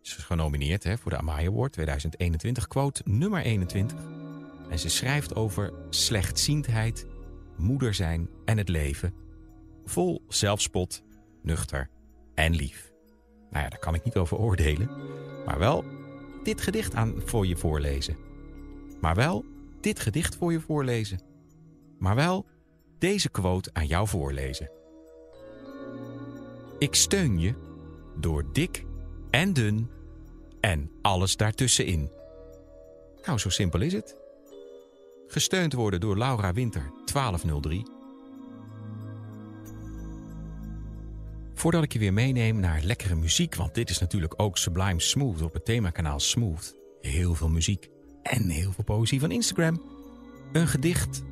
Ze 0.01 0.19
is 0.19 0.25
genomineerd 0.25 0.85
hè, 0.85 0.99
voor 0.99 1.11
de 1.11 1.17
Amaya 1.17 1.49
Award 1.49 1.73
2021. 1.73 2.67
Quote 2.67 3.03
nummer 3.05 3.43
21. 3.43 3.99
En 4.71 4.79
ze 4.79 4.89
schrijft 4.89 5.35
over 5.35 5.73
slechtziendheid, 5.91 7.07
moeder 7.57 7.95
zijn 7.95 8.29
en 8.45 8.59
het 8.59 8.69
leven. 8.69 9.15
Vol 9.85 10.25
zelfspot, 10.29 11.03
nuchter 11.43 11.91
en 12.35 12.55
lief. 12.55 12.93
Nou 13.51 13.65
ja, 13.65 13.69
daar 13.69 13.79
kan 13.79 13.95
ik 13.95 14.05
niet 14.05 14.17
over 14.17 14.37
oordelen. 14.37 14.91
Maar 15.45 15.59
wel 15.59 15.85
dit 16.43 16.61
gedicht 16.61 16.95
aan 16.95 17.15
voor 17.25 17.47
je 17.47 17.57
voorlezen. 17.57 18.17
Maar 19.01 19.15
wel 19.15 19.45
dit 19.81 20.01
gedicht 20.01 20.37
voor 20.37 20.53
je 20.53 20.61
voorlezen. 20.61 21.21
Maar 21.99 22.15
wel 22.15 22.47
deze 22.99 23.29
quote 23.31 23.71
aan 23.73 23.87
jou 23.87 24.09
voorlezen. 24.09 24.71
Ik 26.79 26.95
steun 26.95 27.41
je 27.41 27.55
door 28.17 28.53
dik 28.53 28.85
en 29.31 29.53
dun 29.53 29.91
en 30.61 30.91
alles 31.03 31.37
daartussenin. 31.37 32.11
Nou, 33.25 33.39
zo 33.39 33.49
simpel 33.49 33.81
is 33.81 33.93
het. 33.93 34.17
Gesteund 35.27 35.73
worden 35.73 36.01
door 36.01 36.19
Laura 36.19 36.53
Winter 36.53 36.93
1203. 37.13 37.83
Voordat 41.55 41.83
ik 41.83 41.93
je 41.93 41.99
weer 41.99 42.13
meeneem 42.13 42.61
naar 42.61 42.83
lekkere 42.83 43.15
muziek, 43.15 43.55
want 43.55 43.75
dit 43.75 43.91
is 43.91 43.99
natuurlijk 43.99 44.35
ook 44.37 44.59
Sublime 44.59 45.01
Smooth 45.01 45.43
op 45.43 45.53
het 45.53 45.65
themakanaal 45.65 46.21
Smooth. 46.21 46.77
Heel 47.01 47.35
veel 47.35 47.49
muziek 47.49 47.89
en 48.23 48.49
heel 48.49 48.73
veel 48.73 48.85
poëzie 48.85 49.21
van 49.21 49.31
Instagram. 49.31 49.83
Een 50.53 50.69
gedicht 50.69 51.23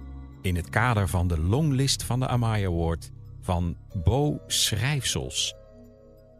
in 0.43 0.57
het 0.57 0.69
kader 0.69 1.09
van 1.09 1.29
de 1.29 1.41
longlist 1.41 2.03
van 2.03 2.21
de 2.21 2.27
Amaya 2.27 2.67
Award 2.67 3.11
van 3.47 3.77
Bo 4.05 4.41
Schrijfsels. 4.47 5.55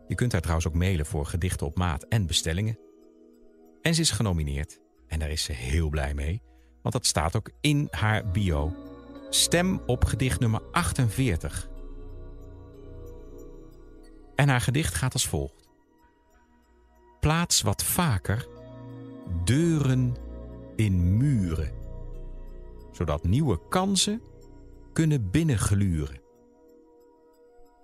Je 0.09 0.15
kunt 0.15 0.33
haar 0.33 0.41
trouwens 0.41 0.69
ook 0.69 0.75
mailen 0.75 1.07
voor 1.07 1.27
gedichten 1.27 1.67
op 1.67 1.79
maat 1.79 2.03
en 2.03 2.27
bestellingen. 2.27 2.79
En 3.83 3.95
ze 3.95 4.01
is 4.01 4.11
genomineerd 4.11 4.81
en 5.07 5.19
daar 5.19 5.31
is 5.31 5.43
ze 5.43 5.53
heel 5.53 5.89
blij 5.89 6.15
mee 6.15 6.43
want 6.87 6.99
dat 6.99 7.07
staat 7.07 7.37
ook 7.37 7.51
in 7.61 7.89
haar 7.91 8.31
bio. 8.31 8.75
Stem 9.31 9.81
op 9.87 10.05
gedicht 10.05 10.41
nummer 10.41 10.63
48. 10.73 11.69
En 14.35 14.49
haar 14.49 14.61
gedicht 14.61 14.95
gaat 14.95 15.13
als 15.13 15.29
volgt. 15.29 15.69
Plaats 17.21 17.63
wat 17.63 17.85
vaker 17.85 18.49
deuren 19.45 20.17
in 20.77 21.17
muren, 21.17 21.73
zodat 22.93 23.25
nieuwe 23.25 23.69
kansen 23.69 24.23
kunnen 24.93 25.31
binnengluren. 25.31 26.21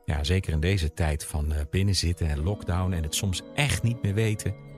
Ja, 0.04 0.25
zeker 0.25 0.52
in 0.52 0.61
deze 0.61 0.92
tijd 0.94 1.25
van 1.25 1.52
eh, 1.52 1.61
binnenzitten 1.71 2.28
en 2.28 2.42
lockdown 2.42 2.92
en 2.92 3.02
het 3.02 3.14
soms 3.14 3.42
echt 3.54 3.82
niet 3.82 4.02
meer 4.02 4.14
weten 4.14 4.71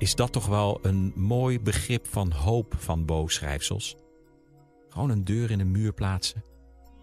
is 0.00 0.14
dat 0.14 0.32
toch 0.32 0.46
wel 0.46 0.78
een 0.82 1.12
mooi 1.16 1.60
begrip 1.60 2.06
van 2.06 2.32
hoop 2.32 2.74
van 2.78 3.04
boogschrijfsels. 3.04 3.96
Gewoon 4.88 5.10
een 5.10 5.24
deur 5.24 5.50
in 5.50 5.60
een 5.60 5.70
muur 5.70 5.92
plaatsen. 5.92 6.44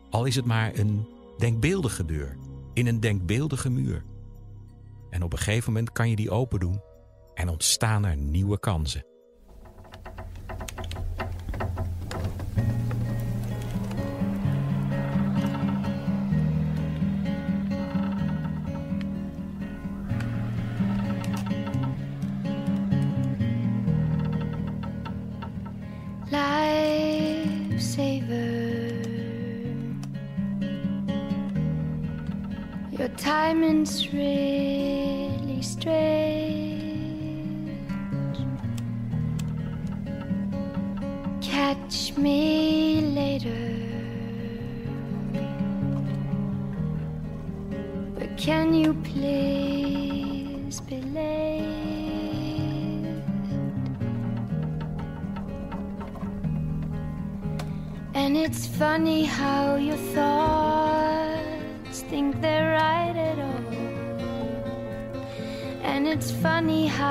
Al 0.10 0.26
is 0.26 0.36
het 0.36 0.46
maar 0.46 0.76
een 0.76 1.08
denkbeeldige 1.38 2.06
deur 2.06 2.38
in 2.74 2.88
een 2.88 3.00
denkbeeldige 3.00 3.70
muur. 3.70 4.04
En 5.10 5.24
op 5.24 5.32
een 5.32 5.38
gegeven 5.38 5.74
moment 5.74 5.92
kan 5.92 6.10
je 6.10 6.16
die 6.16 6.32
open 6.32 6.60
doen 6.60 6.82
en 7.34 7.50
ontstaan 7.50 8.06
er 8.06 8.18
nieuwe 8.18 8.60
kansen. 8.60 9.06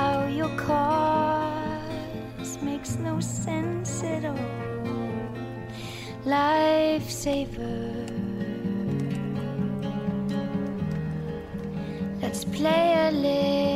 How 0.07 0.27
your 0.41 0.53
cause 0.69 2.53
makes 2.63 2.93
no 3.09 3.15
sense 3.21 3.93
at 4.05 4.25
all. 4.25 5.19
Lifesaver. 6.25 7.75
Let's 12.23 12.43
play 12.45 12.85
a 13.09 13.11
little 13.11 13.76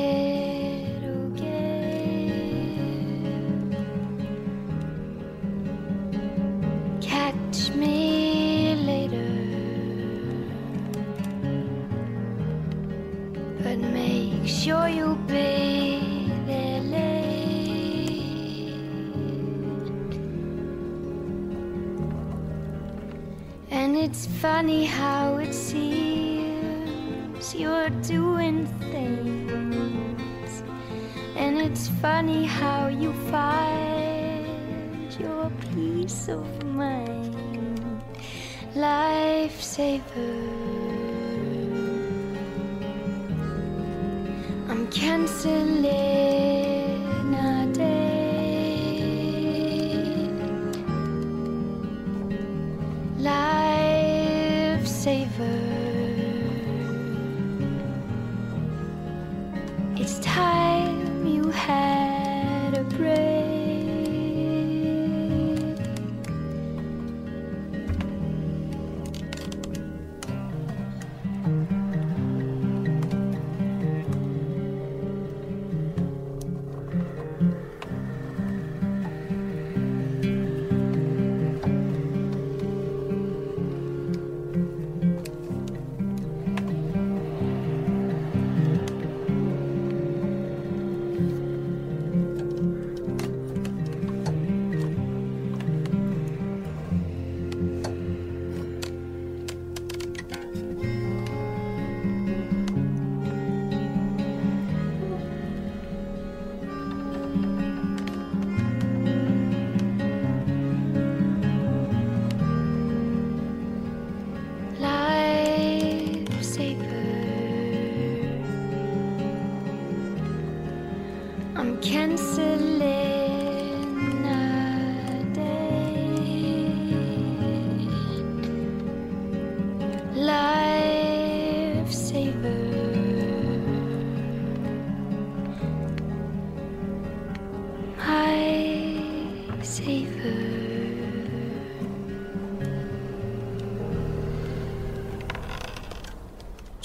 funny 24.40 24.86
how 24.86 25.36
it 25.36 25.52
seems 25.52 26.34
you're 27.54 27.90
doing 28.00 28.64
things. 28.90 30.62
And 31.36 31.58
it's 31.58 31.88
funny 32.00 32.46
how 32.46 32.88
you 32.88 33.12
find 33.30 35.14
your 35.18 35.50
peace 35.74 36.28
of 36.28 36.46
mind. 36.64 38.02
Lifesaver. 38.74 40.00
I'm 44.70 44.86
canceling 44.86 45.82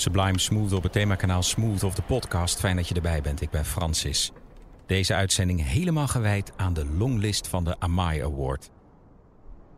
Sublime 0.06 0.40
Smooth 0.40 0.74
op 0.74 0.84
het 0.84 0.92
themakanaal 0.92 1.44
Smooth 1.44 1.84
of 1.84 1.96
de 1.96 2.02
podcast. 2.02 2.60
Fijn 2.60 2.76
dat 2.76 2.88
je 2.88 2.96
erbij 2.96 3.22
bent. 3.22 3.42
Ik 3.42 3.50
ben 3.50 3.66
Francis. 3.66 4.32
Deze 4.86 5.14
uitzending 5.14 5.64
helemaal 5.64 6.08
gewijd 6.08 6.52
aan 6.56 6.74
de 6.74 6.86
longlist 6.86 7.48
van 7.48 7.64
de 7.64 7.80
Amai 7.80 8.24
Award. 8.24 8.70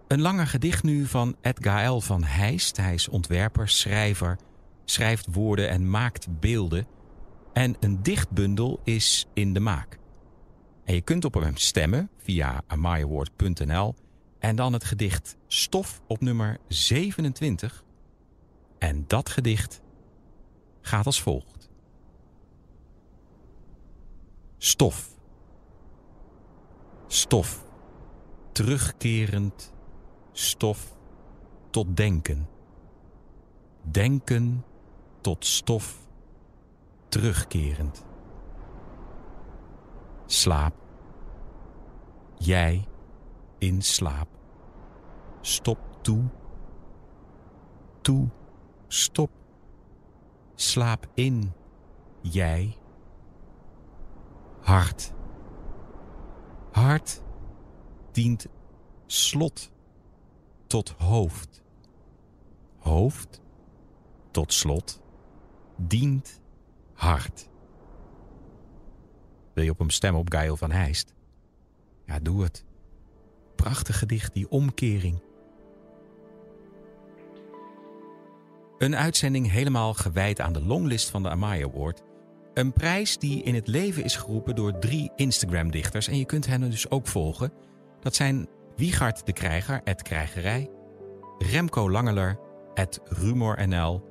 Een 0.08 0.22
langer 0.22 0.48
gedicht 0.48 0.84
nu 0.84 1.06
van 1.06 1.36
Edgar 1.42 1.88
L. 1.88 2.00
van 2.00 2.24
Heijst. 2.24 2.78
Hij 2.78 2.94
is 2.94 3.08
ontwerper, 3.08 3.70
schrijver, 3.70 4.38
schrijft 4.86 5.28
woorden 5.32 5.70
en 5.70 5.90
maakt 5.90 6.40
beelden. 6.40 6.88
En 7.54 7.76
een 7.80 8.04
dichtbundel 8.04 8.80
is 8.84 9.26
in 9.34 9.54
de 9.54 9.60
maak. 9.60 10.00
En 10.86 10.94
je 10.94 11.02
kunt 11.02 11.26
op 11.26 11.34
hem 11.34 11.58
stemmen 11.58 12.10
via 12.18 12.62
amaiaward.nl 12.68 13.96
en 14.40 14.56
dan 14.56 14.74
het 14.74 14.84
gedicht 14.84 15.38
Stof 15.48 16.02
op 16.08 16.22
nummer 16.22 16.58
27. 16.68 17.84
En 18.80 19.04
dat 19.08 19.30
gedicht 19.30 19.82
gaat 20.88 21.06
als 21.06 21.22
volgt. 21.22 21.70
Stof. 24.58 25.10
Stof. 27.08 27.66
Terugkerend 28.52 29.74
stof 30.32 30.98
tot 31.70 31.96
denken. 31.98 32.48
Denken 33.82 34.66
tot 35.22 35.46
stof 35.46 36.08
terugkerend. 37.10 38.06
Slaap. 40.26 40.74
Jij 42.38 42.88
in 43.58 43.82
slaap. 43.82 44.28
Stop 45.42 45.80
toe. 46.02 46.24
Toe. 48.02 48.28
Stop. 48.88 49.30
Slaap 50.60 51.08
in. 51.14 51.54
Jij. 52.22 52.78
Hart. 54.62 55.14
Hart 56.72 57.22
dient 58.12 58.48
slot 59.06 59.72
tot 60.68 60.90
hoofd. 60.90 61.64
Hoofd 62.78 63.42
tot 64.32 64.54
slot 64.54 65.02
dient 65.76 66.42
hart. 66.94 67.50
Wil 69.54 69.64
je 69.64 69.72
op 69.72 69.80
hem 69.80 69.90
stemmen 69.90 70.22
op 70.22 70.32
Gail 70.32 70.58
van 70.58 70.72
Heijst? 70.72 71.14
Ja, 72.06 72.20
doe 72.20 72.44
het. 72.44 72.66
Prachtig 73.56 74.00
gedicht, 74.00 74.34
die 74.34 74.50
omkering. 74.50 75.22
Een 78.78 78.96
uitzending 78.96 79.52
helemaal 79.52 79.94
gewijd 79.94 80.42
aan 80.42 80.54
de 80.54 80.62
longlist 80.62 81.10
van 81.10 81.24
de 81.24 81.30
Amai 81.30 81.64
Award. 81.64 82.02
Een 82.54 82.74
prijs 82.74 83.18
die 83.18 83.44
in 83.44 83.56
het 83.56 83.68
leven 83.68 84.04
is 84.04 84.16
geroepen 84.16 84.56
door 84.56 84.80
drie 84.80 85.12
Instagram-dichters. 85.16 86.08
En 86.08 86.18
je 86.18 86.26
kunt 86.26 86.46
hen 86.46 86.70
dus 86.70 86.90
ook 86.90 87.08
volgen. 87.08 87.52
Dat 88.00 88.16
zijn 88.16 88.48
Wiegard 88.76 89.26
de 89.26 89.34
Krijger, 89.34 89.82
het 89.84 90.02
Krijgerij. 90.02 90.70
Remco 91.38 91.90
Langeler, 91.90 92.40
het 92.74 93.02
RumorNL. 93.06 94.04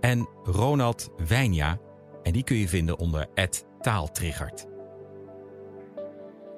En 0.00 0.28
Ronald 0.44 1.10
Wijnja. 1.28 1.78
En 2.22 2.32
die 2.32 2.44
kun 2.44 2.56
je 2.56 2.68
vinden 2.68 2.98
onder 2.98 3.26
het 3.34 3.64
Taaltriggert. 3.80 4.66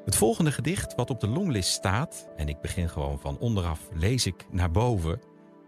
Het 0.04 0.16
volgende 0.16 0.52
gedicht 0.52 0.94
wat 0.94 1.10
op 1.10 1.20
de 1.20 1.28
longlist 1.28 1.70
staat... 1.70 2.28
en 2.36 2.48
ik 2.48 2.60
begin 2.60 2.88
gewoon 2.88 3.20
van 3.20 3.38
onderaf, 3.38 3.80
lees 3.92 4.26
ik 4.26 4.46
naar 4.50 4.70
boven... 4.70 5.20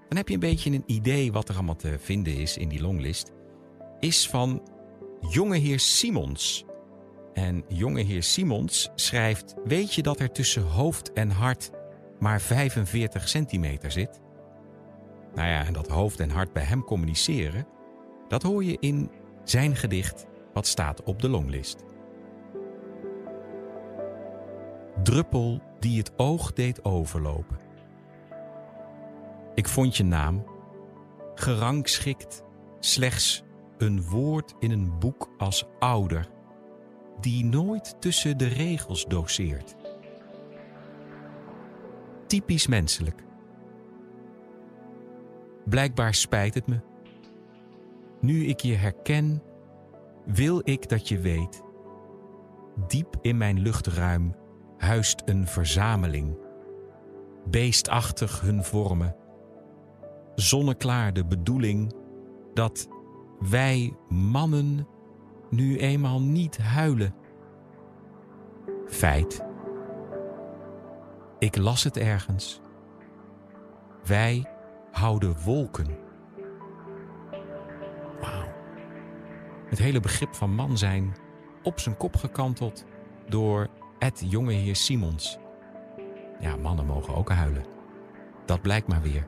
dan 0.09 0.17
heb 0.17 0.29
je 0.29 0.35
een 0.35 0.41
beetje 0.41 0.71
een 0.71 0.83
idee 0.87 1.33
wat 1.33 1.49
er 1.49 1.55
allemaal 1.55 1.77
te 1.77 1.97
vinden 1.99 2.37
is 2.37 2.57
in 2.57 2.69
die 2.69 2.81
longlist... 2.81 3.33
is 3.99 4.29
van 4.29 4.63
jongeheer 5.31 5.81
Simons. 5.81 6.65
En 7.33 7.65
jongeheer 7.69 8.23
Simons 8.23 8.91
schrijft... 8.95 9.55
weet 9.65 9.95
je 9.95 10.03
dat 10.03 10.21
er 10.21 10.33
tussen 10.33 10.63
hoofd 10.63 11.13
en 11.13 11.31
hart 11.31 11.71
maar 12.19 12.41
45 12.41 13.29
centimeter 13.29 13.91
zit. 13.91 14.21
Nou 15.35 15.49
ja, 15.49 15.65
en 15.65 15.73
dat 15.73 15.89
hoofd 15.89 16.21
en 16.21 16.31
hart 16.31 16.53
bij 16.53 16.63
hem 16.63 16.85
communiceren, 16.85 17.67
dat 18.29 18.43
hoor 18.43 18.65
je 18.65 18.77
in 18.81 19.11
zijn 19.45 19.77
gedicht 19.77 20.27
wat 20.53 20.67
staat 20.67 21.03
op 21.03 21.23
de 21.23 21.29
longlist. 21.29 21.85
Druppel 25.03 25.61
die 25.79 25.99
het 25.99 26.19
oog 26.19 26.53
deed 26.53 26.85
overlopen. 26.85 27.68
Ik 29.59 29.69
vond 29.69 29.97
je 29.97 30.05
naam, 30.05 30.45
gerangschikt 31.35 32.43
slechts 32.81 33.43
een 33.79 34.03
woord 34.03 34.55
in 34.59 34.71
een 34.71 34.99
boek 34.99 35.31
als 35.39 35.67
ouder, 35.79 36.29
die 37.21 37.45
nooit 37.45 38.01
tussen 38.01 38.39
de 38.39 38.47
regels 38.47 39.07
doseert. 39.07 39.77
Typisch 42.27 42.67
menselijk. 42.67 43.23
Blijkbaar 45.65 46.15
spijt 46.15 46.55
het 46.55 46.67
me. 46.67 46.81
Nu 48.21 48.45
ik 48.45 48.61
je 48.61 48.75
herken, 48.75 49.43
wil 50.25 50.61
ik 50.65 50.89
dat 50.89 51.09
je 51.09 51.19
weet. 51.19 51.63
Diep 52.87 53.17
in 53.21 53.37
mijn 53.37 53.59
luchtruim 53.61 54.35
huist 54.77 55.23
een 55.25 55.47
verzameling. 55.47 56.39
Beestachtig 57.45 58.41
hun 58.41 58.65
vormen. 58.65 59.27
Zonneklaar 60.39 61.13
de 61.13 61.25
bedoeling 61.25 61.93
dat 62.55 62.89
wij 63.39 63.97
mannen 64.09 64.87
nu 65.51 65.79
eenmaal 65.79 66.21
niet 66.21 66.59
huilen. 66.59 67.15
Feit. 68.87 69.45
Ik 71.39 71.57
las 71.57 71.85
het 71.85 71.97
ergens. 71.97 72.61
Wij 74.05 74.47
houden 74.91 75.37
wolken. 75.45 75.99
Wauw. 78.21 78.49
Het 79.69 79.79
hele 79.79 80.01
begrip 80.01 80.35
van 80.35 80.55
man 80.55 80.79
zijn 80.79 81.17
op 81.63 81.81
zijn 81.81 81.97
kop 81.97 82.17
gekanteld 82.17 82.85
door 83.29 83.69
het 83.99 84.23
jonge 84.27 84.53
heer 84.53 84.77
Simons. 84.77 85.39
Ja, 86.41 86.57
mannen 86.57 86.87
mogen 86.87 87.15
ook 87.15 87.31
huilen. 87.31 87.65
Dat 88.45 88.63
blijkt 88.63 88.89
maar 88.89 89.03
weer. 89.03 89.27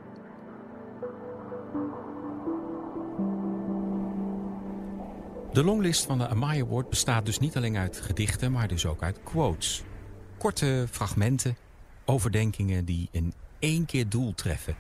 De 5.53 5.65
longlist 5.65 6.05
van 6.07 6.19
de 6.19 6.29
Amaya 6.29 6.63
Award 6.63 6.89
bestaat 6.89 7.25
dus 7.27 7.39
niet 7.39 7.57
alleen 7.57 7.77
uit 7.77 8.01
gedichten, 8.01 8.53
maar 8.53 8.69
dus 8.69 8.87
ook 8.87 9.03
uit 9.03 9.21
quotes. 9.23 9.83
Korte 10.39 10.87
fragmenten, 10.91 11.57
overdenkingen 12.05 12.85
die 12.85 13.09
in 13.11 13.35
één 13.59 13.87
keer 13.87 14.09
doel 14.09 14.35
treffen. 14.35 14.77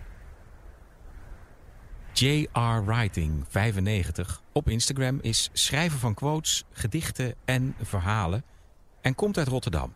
J.R. 2.12 2.85
Writing 2.85 3.44
95 3.48 4.42
op 4.52 4.68
Instagram 4.68 5.18
is 5.20 5.50
schrijver 5.52 5.98
van 5.98 6.14
quotes, 6.14 6.64
gedichten 6.72 7.35
en 7.44 7.74
verhalen 7.83 8.44
en 9.00 9.14
komt 9.14 9.38
uit 9.38 9.48
Rotterdam. 9.48 9.92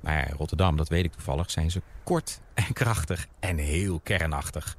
Nou 0.00 0.16
ja, 0.16 0.34
Rotterdam, 0.36 0.76
dat 0.76 0.88
weet 0.88 1.04
ik 1.04 1.12
toevallig, 1.12 1.50
zijn 1.50 1.70
ze 1.70 1.82
kort 2.04 2.40
en 2.54 2.72
krachtig 2.72 3.26
en 3.40 3.58
heel 3.58 4.00
kernachtig. 4.00 4.76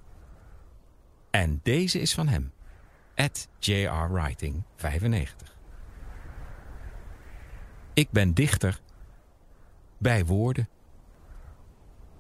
En 1.32 1.60
deze 1.64 2.00
is 2.00 2.14
van 2.14 2.28
hem. 2.28 2.54
At 3.16 3.48
J.R. 3.60 4.12
Writing 4.14 4.64
95. 4.76 5.56
Ik 7.94 8.12
ben 8.12 8.34
dichter 8.34 8.80
bij 9.98 10.26
woorden. 10.26 10.70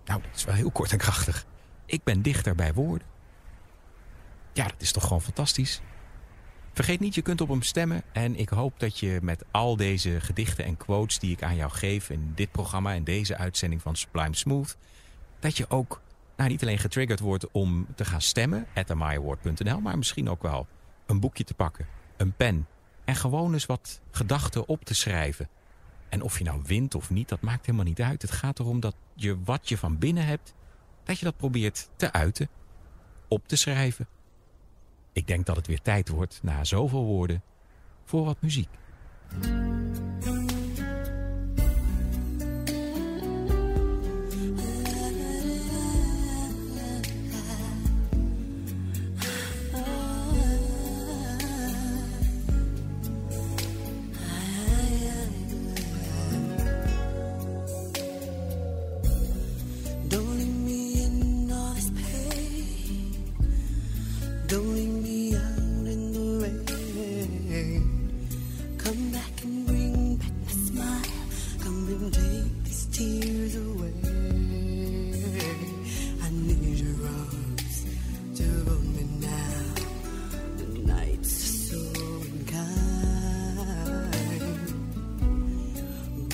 Nou, 0.06 0.22
dat 0.22 0.36
is 0.36 0.44
wel 0.44 0.56
heel 0.56 0.72
kort 0.72 0.92
en 0.92 0.98
krachtig. 0.98 1.46
Ik 1.86 2.04
ben 2.04 2.22
dichter 2.22 2.56
bij 2.56 2.74
woorden. 2.74 3.08
Ja, 4.54 4.64
dat 4.64 4.82
is 4.82 4.92
toch 4.92 5.04
gewoon 5.04 5.22
fantastisch. 5.22 5.82
Vergeet 6.74 7.00
niet, 7.00 7.16
je 7.16 7.22
kunt 7.22 7.42
op 7.42 7.50
hem 7.50 7.62
stemmen. 7.62 8.04
En 8.12 8.36
ik 8.36 8.50
hoop 8.50 8.80
dat 8.80 9.00
je 9.00 9.20
met 9.22 9.44
al 9.52 9.76
deze 9.76 10.22
gedichten 10.22 10.66
en 10.66 10.78
quotes 10.78 11.20
die 11.20 11.32
ik 11.32 11.44
aan 11.44 11.56
jou 11.56 11.72
geef 11.72 12.10
in 12.10 12.32
dit 12.36 12.52
programma 12.52 12.94
en 12.94 13.04
deze 13.04 13.38
uitzending 13.38 13.82
van 13.82 13.96
Sublime 13.96 14.36
Smooth, 14.36 14.78
dat 15.40 15.58
je 15.58 15.70
ook 15.70 16.02
nou, 16.38 16.50
niet 16.50 16.62
alleen 16.62 16.80
getriggerd 16.80 17.20
wordt 17.20 17.52
om 17.52 17.88
te 17.96 18.06
gaan 18.06 18.22
stemmen, 18.22 18.68
at 18.74 18.94
maar 18.94 19.98
misschien 19.98 20.30
ook 20.30 20.42
wel 20.42 20.68
een 21.06 21.20
boekje 21.20 21.44
te 21.44 21.54
pakken, 21.54 21.88
een 22.18 22.34
pen 22.34 22.68
en 23.06 23.16
gewoon 23.16 23.54
eens 23.54 23.66
wat 23.66 24.02
gedachten 24.12 24.68
op 24.68 24.86
te 24.86 24.94
schrijven. 24.94 25.50
En 26.10 26.22
of 26.22 26.38
je 26.38 26.44
nou 26.44 26.62
wint 26.66 26.96
of 26.96 27.10
niet, 27.10 27.30
dat 27.30 27.42
maakt 27.42 27.66
helemaal 27.66 27.88
niet 27.88 28.02
uit. 28.02 28.22
Het 28.22 28.32
gaat 28.32 28.60
erom 28.60 28.80
dat 28.80 28.96
je 29.14 29.44
wat 29.44 29.70
je 29.70 29.78
van 29.78 29.98
binnen 29.98 30.26
hebt, 30.26 30.54
dat 31.04 31.20
je 31.20 31.26
dat 31.26 31.38
probeert 31.38 31.90
te 31.96 32.12
uiten, 32.12 32.50
op 33.28 33.48
te 33.48 33.56
schrijven. 33.56 34.08
Ik 35.14 35.28
denk 35.28 35.46
dat 35.46 35.56
het 35.56 35.68
weer 35.68 35.82
tijd 35.82 36.10
wordt, 36.10 36.40
na 36.44 36.64
zoveel 36.64 37.04
woorden, 37.04 37.44
voor 38.06 38.26
wat 38.26 38.42
muziek. 38.42 38.70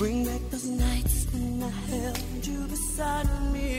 Bring 0.01 0.25
back 0.25 0.41
those 0.49 0.65
nights 0.65 1.27
when 1.31 1.61
I 1.61 1.69
held 1.69 2.47
you 2.47 2.65
beside 2.65 3.29
me. 3.53 3.71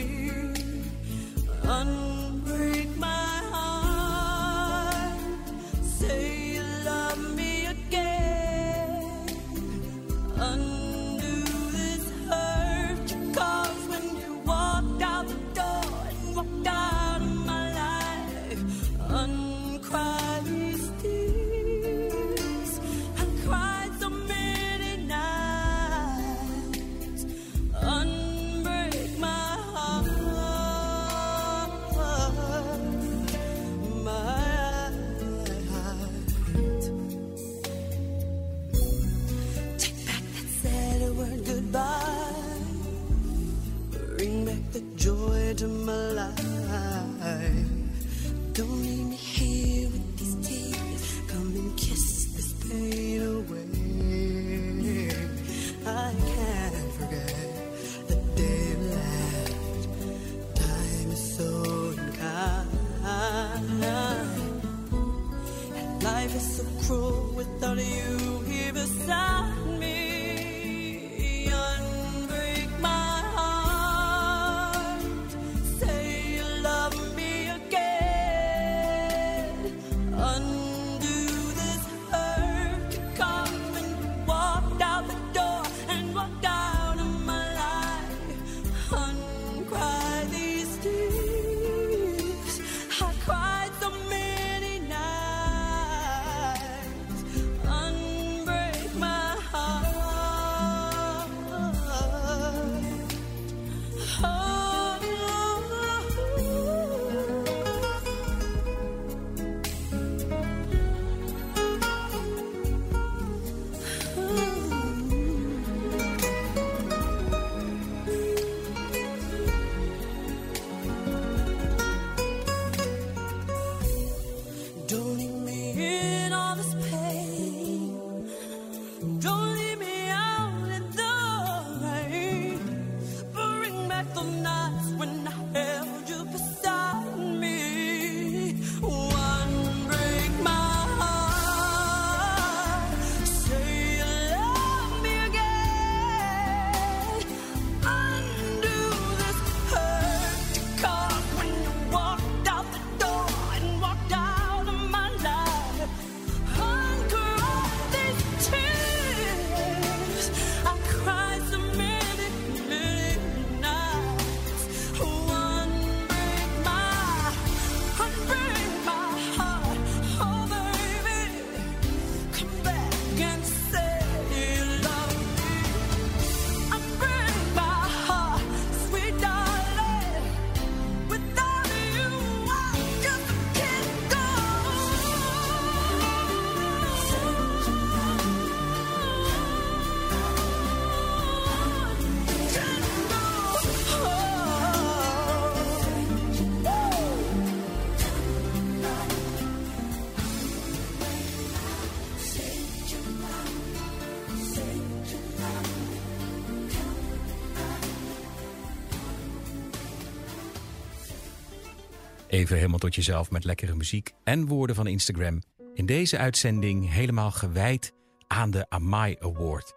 Even 212.33 212.55
helemaal 212.55 212.79
tot 212.79 212.95
jezelf 212.95 213.31
met 213.31 213.43
lekkere 213.43 213.75
muziek 213.75 214.11
en 214.23 214.47
woorden 214.47 214.75
van 214.75 214.87
Instagram. 214.87 215.41
In 215.73 215.85
deze 215.85 216.17
uitzending 216.17 216.91
helemaal 216.91 217.31
gewijd 217.31 217.93
aan 218.27 218.51
de 218.51 218.69
Amai 218.69 219.15
Award. 219.19 219.73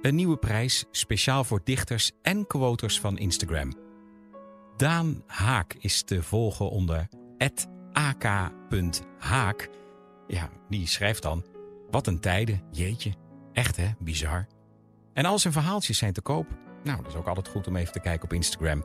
Een 0.00 0.14
nieuwe 0.14 0.36
prijs 0.36 0.84
speciaal 0.90 1.44
voor 1.44 1.60
dichters 1.64 2.10
en 2.22 2.46
quoters 2.46 3.00
van 3.00 3.18
Instagram. 3.18 3.72
Daan 4.76 5.22
Haak 5.26 5.74
is 5.78 6.02
te 6.02 6.22
volgen 6.22 6.70
onder 6.70 7.08
ak.haak. 7.38 9.68
Ja, 10.26 10.50
die 10.68 10.86
schrijft 10.86 11.22
dan... 11.22 11.44
Wat 11.90 12.06
een 12.06 12.20
tijden, 12.20 12.62
jeetje. 12.70 13.12
Echt 13.52 13.76
hè, 13.76 13.90
bizar. 13.98 14.46
En 15.12 15.24
al 15.24 15.38
zijn 15.38 15.52
verhaaltjes 15.52 15.98
zijn 15.98 16.12
te 16.12 16.22
koop. 16.22 16.46
Nou, 16.84 17.02
dat 17.02 17.12
is 17.12 17.18
ook 17.18 17.28
altijd 17.28 17.48
goed 17.48 17.66
om 17.66 17.76
even 17.76 17.92
te 17.92 18.00
kijken 18.00 18.24
op 18.24 18.32
Instagram. 18.32 18.84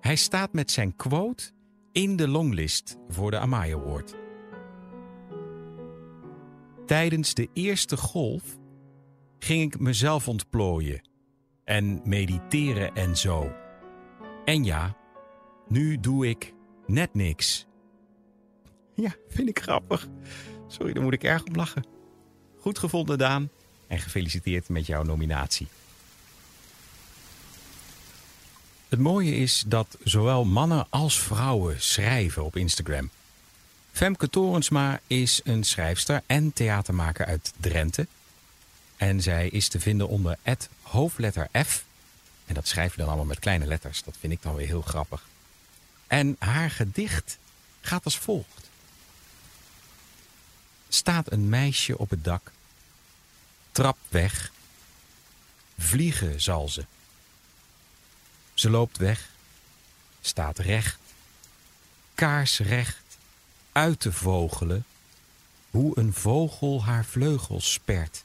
Hij 0.00 0.16
staat 0.16 0.52
met 0.52 0.70
zijn 0.70 0.96
quote 0.96 1.58
in 1.92 2.16
de 2.16 2.28
longlist 2.28 2.96
voor 3.08 3.30
de 3.30 3.38
Amai 3.38 3.74
Award. 3.74 4.14
Tijdens 6.86 7.34
de 7.34 7.48
eerste 7.52 7.96
golf 7.96 8.58
ging 9.38 9.74
ik 9.74 9.80
mezelf 9.80 10.28
ontplooien 10.28 11.08
en 11.64 12.00
mediteren 12.04 12.94
en 12.94 13.16
zo. 13.16 13.52
En 14.44 14.64
ja, 14.64 14.96
nu 15.68 16.00
doe 16.00 16.28
ik 16.28 16.54
net 16.86 17.14
niks. 17.14 17.66
Ja, 18.94 19.14
vind 19.28 19.48
ik 19.48 19.58
grappig. 19.58 20.08
Sorry, 20.66 20.92
daar 20.92 21.02
moet 21.02 21.12
ik 21.12 21.24
erg 21.24 21.44
om 21.44 21.54
lachen. 21.54 21.84
Goed 22.56 22.78
gevonden, 22.78 23.18
Daan. 23.18 23.50
En 23.86 23.98
gefeliciteerd 23.98 24.68
met 24.68 24.86
jouw 24.86 25.02
nominatie. 25.02 25.66
Het 28.90 28.98
mooie 28.98 29.36
is 29.36 29.64
dat 29.66 29.96
zowel 30.04 30.44
mannen 30.44 30.86
als 30.88 31.20
vrouwen 31.20 31.82
schrijven 31.82 32.44
op 32.44 32.56
Instagram. 32.56 33.10
Femke 33.92 34.30
Torensma 34.30 35.00
is 35.06 35.40
een 35.44 35.64
schrijfster 35.64 36.22
en 36.26 36.52
theatermaker 36.52 37.26
uit 37.26 37.52
Drenthe. 37.56 38.06
En 38.96 39.22
zij 39.22 39.48
is 39.48 39.68
te 39.68 39.80
vinden 39.80 40.08
onder 40.08 40.36
het 40.42 40.68
hoofdletter 40.82 41.48
F. 41.64 41.84
En 42.46 42.54
dat 42.54 42.68
schrijf 42.68 42.90
je 42.90 42.98
dan 42.98 43.06
allemaal 43.06 43.24
met 43.24 43.38
kleine 43.38 43.66
letters. 43.66 44.02
Dat 44.02 44.16
vind 44.20 44.32
ik 44.32 44.42
dan 44.42 44.54
weer 44.54 44.66
heel 44.66 44.82
grappig. 44.82 45.26
En 46.06 46.36
haar 46.38 46.70
gedicht 46.70 47.38
gaat 47.80 48.04
als 48.04 48.18
volgt. 48.18 48.70
Staat 50.88 51.32
een 51.32 51.48
meisje 51.48 51.98
op 51.98 52.10
het 52.10 52.24
dak. 52.24 52.52
Trapt 53.72 54.04
weg. 54.08 54.52
Vliegen 55.78 56.40
zal 56.40 56.68
ze. 56.68 56.84
Ze 58.60 58.70
loopt 58.70 58.96
weg. 58.96 59.28
Staat 60.20 60.58
recht. 60.58 60.98
Kaarsrecht. 62.14 63.18
Uit 63.72 64.00
te 64.00 64.12
vogelen. 64.12 64.84
Hoe 65.70 65.98
een 65.98 66.12
vogel 66.12 66.84
haar 66.84 67.04
vleugels 67.04 67.72
spert. 67.72 68.24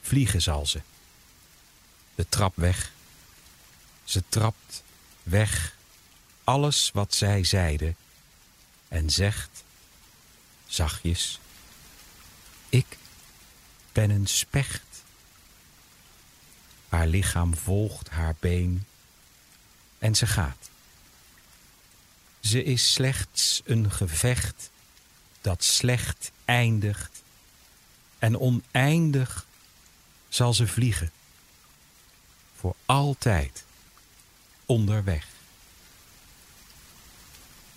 Vliegen 0.00 0.42
zal 0.42 0.66
ze. 0.66 0.80
De 2.14 2.28
trap 2.28 2.56
weg. 2.56 2.92
Ze 4.04 4.22
trapt 4.28 4.82
weg 5.22 5.76
alles 6.44 6.90
wat 6.92 7.14
zij 7.14 7.44
zeide 7.44 7.94
en 8.88 9.10
zegt 9.10 9.64
zachtjes: 10.66 11.40
Ik 12.68 12.98
ben 13.92 14.10
een 14.10 14.26
specht. 14.26 14.85
Haar 16.96 17.06
lichaam 17.06 17.56
volgt 17.56 18.08
haar 18.08 18.34
been 18.40 18.86
en 19.98 20.14
ze 20.14 20.26
gaat. 20.26 20.70
Ze 22.40 22.64
is 22.64 22.92
slechts 22.92 23.62
een 23.64 23.90
gevecht 23.90 24.70
dat 25.40 25.64
slecht 25.64 26.30
eindigt 26.44 27.22
en 28.18 28.38
oneindig 28.38 29.46
zal 30.28 30.54
ze 30.54 30.66
vliegen. 30.66 31.10
Voor 32.56 32.74
altijd 32.86 33.64
onderweg. 34.66 35.26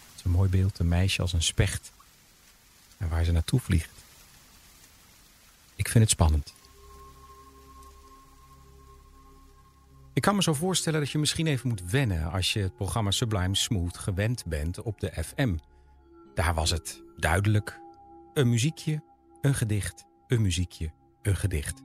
Het 0.09 0.17
is 0.17 0.23
een 0.23 0.31
mooi 0.31 0.49
beeld, 0.49 0.79
een 0.79 0.87
meisje 0.87 1.21
als 1.21 1.33
een 1.33 1.43
specht 1.43 1.91
en 2.97 3.09
waar 3.09 3.23
ze 3.23 3.31
naartoe 3.31 3.59
vliegt. 3.59 3.91
Ik 5.75 5.89
vind 5.89 6.03
het 6.03 6.13
spannend. 6.13 6.53
Ik 10.19 10.25
kan 10.25 10.35
me 10.35 10.43
zo 10.43 10.53
voorstellen 10.53 10.99
dat 10.99 11.09
je 11.09 11.17
misschien 11.17 11.47
even 11.47 11.69
moet 11.69 11.91
wennen 11.91 12.31
als 12.31 12.53
je 12.53 12.59
het 12.59 12.75
programma 12.75 13.11
Sublime 13.11 13.55
Smooth 13.55 13.97
gewend 13.97 14.45
bent 14.45 14.81
op 14.81 14.99
de 14.99 15.23
FM. 15.23 15.55
Daar 16.33 16.53
was 16.53 16.69
het 16.69 17.03
duidelijk. 17.17 17.79
Een 18.33 18.49
muziekje, 18.49 19.03
een 19.41 19.53
gedicht, 19.53 20.05
een 20.27 20.41
muziekje, 20.41 20.91
een 21.21 21.35
gedicht. 21.35 21.81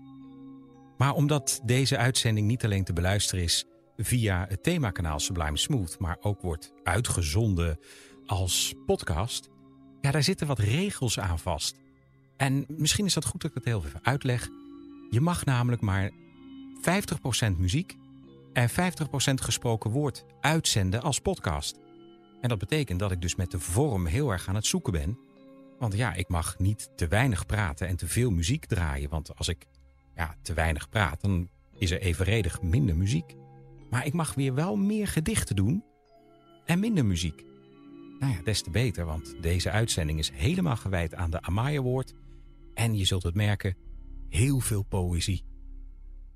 Maar 0.96 1.12
omdat 1.12 1.60
deze 1.64 1.96
uitzending 1.96 2.46
niet 2.46 2.64
alleen 2.64 2.84
te 2.84 2.92
beluisteren 2.92 3.44
is 3.44 3.64
via 3.96 4.46
het 4.48 4.62
themakanaal 4.62 5.20
Sublime 5.20 5.58
Smooth, 5.58 5.98
maar 5.98 6.16
ook 6.20 6.40
wordt 6.40 6.72
uitgezonden 6.82 7.78
als 8.26 8.74
podcast, 8.86 9.48
ja, 10.00 10.10
daar 10.10 10.22
zitten 10.22 10.46
wat 10.46 10.58
regels 10.58 11.18
aan 11.18 11.38
vast. 11.38 11.76
En 12.36 12.64
misschien 12.68 13.06
is 13.06 13.14
dat 13.14 13.24
goed 13.24 13.40
dat 13.40 13.50
ik 13.50 13.56
het 13.56 13.66
heel 13.66 13.84
even 13.84 14.04
uitleg. 14.04 14.48
Je 15.10 15.20
mag 15.20 15.44
namelijk 15.44 15.82
maar 15.82 16.10
50% 17.50 17.56
muziek 17.56 17.96
en 18.54 18.70
50% 18.70 18.72
gesproken 19.34 19.90
woord 19.90 20.24
uitzenden 20.40 21.02
als 21.02 21.20
podcast. 21.20 21.78
En 22.40 22.48
dat 22.48 22.58
betekent 22.58 22.98
dat 22.98 23.10
ik 23.10 23.20
dus 23.20 23.34
met 23.34 23.50
de 23.50 23.58
vorm 23.58 24.06
heel 24.06 24.30
erg 24.30 24.48
aan 24.48 24.54
het 24.54 24.66
zoeken 24.66 24.92
ben. 24.92 25.18
Want 25.78 25.94
ja, 25.94 26.14
ik 26.14 26.28
mag 26.28 26.58
niet 26.58 26.90
te 26.96 27.08
weinig 27.08 27.46
praten 27.46 27.88
en 27.88 27.96
te 27.96 28.08
veel 28.08 28.30
muziek 28.30 28.66
draaien. 28.66 29.10
Want 29.10 29.36
als 29.36 29.48
ik 29.48 29.66
ja, 30.14 30.36
te 30.42 30.54
weinig 30.54 30.88
praat, 30.88 31.20
dan 31.20 31.48
is 31.78 31.90
er 31.90 32.00
evenredig 32.00 32.62
minder 32.62 32.96
muziek. 32.96 33.34
Maar 33.90 34.06
ik 34.06 34.12
mag 34.12 34.34
weer 34.34 34.54
wel 34.54 34.76
meer 34.76 35.06
gedichten 35.06 35.56
doen 35.56 35.84
en 36.64 36.80
minder 36.80 37.06
muziek. 37.06 37.44
Nou 38.18 38.32
ja, 38.32 38.42
des 38.42 38.62
te 38.62 38.70
beter, 38.70 39.04
want 39.04 39.34
deze 39.40 39.70
uitzending 39.70 40.18
is 40.18 40.30
helemaal 40.30 40.76
gewijd 40.76 41.14
aan 41.14 41.30
de 41.30 41.42
Amaya 41.42 41.78
Award. 41.78 42.14
En 42.74 42.96
je 42.96 43.04
zult 43.04 43.22
het 43.22 43.34
merken, 43.34 43.76
heel 44.28 44.60
veel 44.60 44.82
poëzie. 44.82 45.44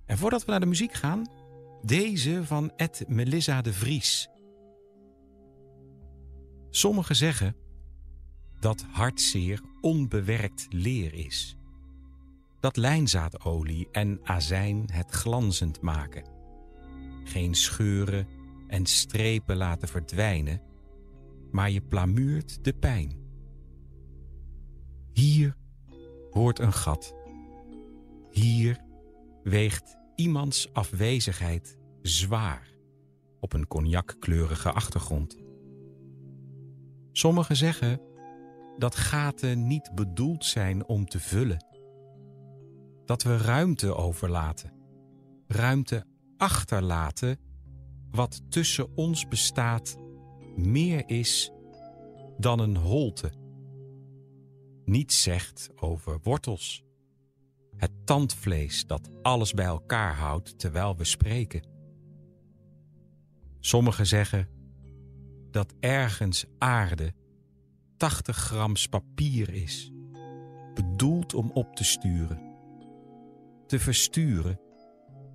En 0.07 0.19
voordat 0.19 0.45
we 0.45 0.51
naar 0.51 0.61
de 0.61 0.67
muziek 0.67 0.93
gaan, 0.93 1.27
deze 1.83 2.45
van 2.45 2.73
Ed 2.77 3.05
Melissa 3.09 3.63
de 3.63 3.73
Vries. 3.73 4.29
Sommigen 6.71 7.17
zeggen 7.17 7.57
dat 8.61 8.83
hartzeer 8.83 9.61
onbewerkt 9.81 10.67
leer 10.71 11.15
is. 11.15 11.57
Dat 12.61 12.77
lijnzaadolie 12.77 13.89
en 13.93 14.21
azijn 14.23 14.85
het 14.93 15.11
glanzend 15.11 15.81
maken. 15.81 16.25
Geen 17.25 17.55
scheuren 17.55 18.27
en 18.67 18.87
strepen 18.87 19.57
laten 19.57 19.89
verdwijnen, 19.89 20.63
maar 21.51 21.71
je 21.71 21.81
plamuurt 21.81 22.65
de 22.65 22.73
pijn. 22.73 23.13
Hier 25.13 25.57
hoort 26.31 26.59
een 26.59 26.73
gat. 26.73 27.15
Hier 28.31 28.81
weegt 29.43 29.98
iemands 30.19 30.73
afwezigheid 30.73 31.79
zwaar 32.03 32.69
op 33.41 33.53
een 33.53 33.67
cognackleurige 33.67 34.73
achtergrond. 34.73 35.37
Sommigen 37.13 37.57
zeggen 37.57 38.01
dat 38.79 38.97
gaten 38.97 39.67
niet 39.67 39.95
bedoeld 39.95 40.45
zijn 40.45 40.87
om 40.87 41.07
te 41.07 41.21
vullen. 41.21 41.65
Dat 43.05 43.23
we 43.23 43.37
ruimte 43.37 43.95
overlaten, 43.95 44.73
ruimte 45.47 46.05
achterlaten 46.37 47.39
wat 48.11 48.43
tussen 48.49 48.97
ons 48.97 49.29
bestaat 49.29 49.97
meer 50.57 51.03
is 51.07 51.53
dan 52.39 52.59
een 52.59 52.77
holte. 52.77 53.33
Niets 54.85 55.23
zegt 55.23 55.71
over 55.77 56.19
wortels 56.23 56.87
het 57.79 57.91
tandvlees 58.05 58.87
dat 58.87 59.11
alles 59.23 59.53
bij 59.53 59.65
elkaar 59.65 60.15
houdt 60.15 60.59
terwijl 60.59 60.97
we 60.97 61.05
spreken. 61.05 61.63
Sommigen 63.61 64.07
zeggen 64.07 64.49
dat 65.51 65.75
ergens 65.81 66.45
aarde 66.59 67.15
80 67.97 68.37
grams 68.37 68.87
papier 68.87 69.55
is, 69.55 69.93
bedoeld 70.75 71.35
om 71.35 71.51
op 71.51 71.77
te 71.77 71.85
sturen, 71.85 72.57
te 73.67 73.79
versturen 73.79 74.61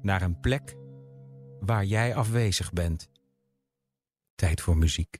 naar 0.01 0.21
een 0.21 0.39
plek 0.39 0.75
waar 1.59 1.85
jij 1.85 2.15
afwezig 2.15 2.73
bent. 2.73 3.09
Tijd 4.35 4.61
voor 4.61 4.77
muziek. 4.77 5.17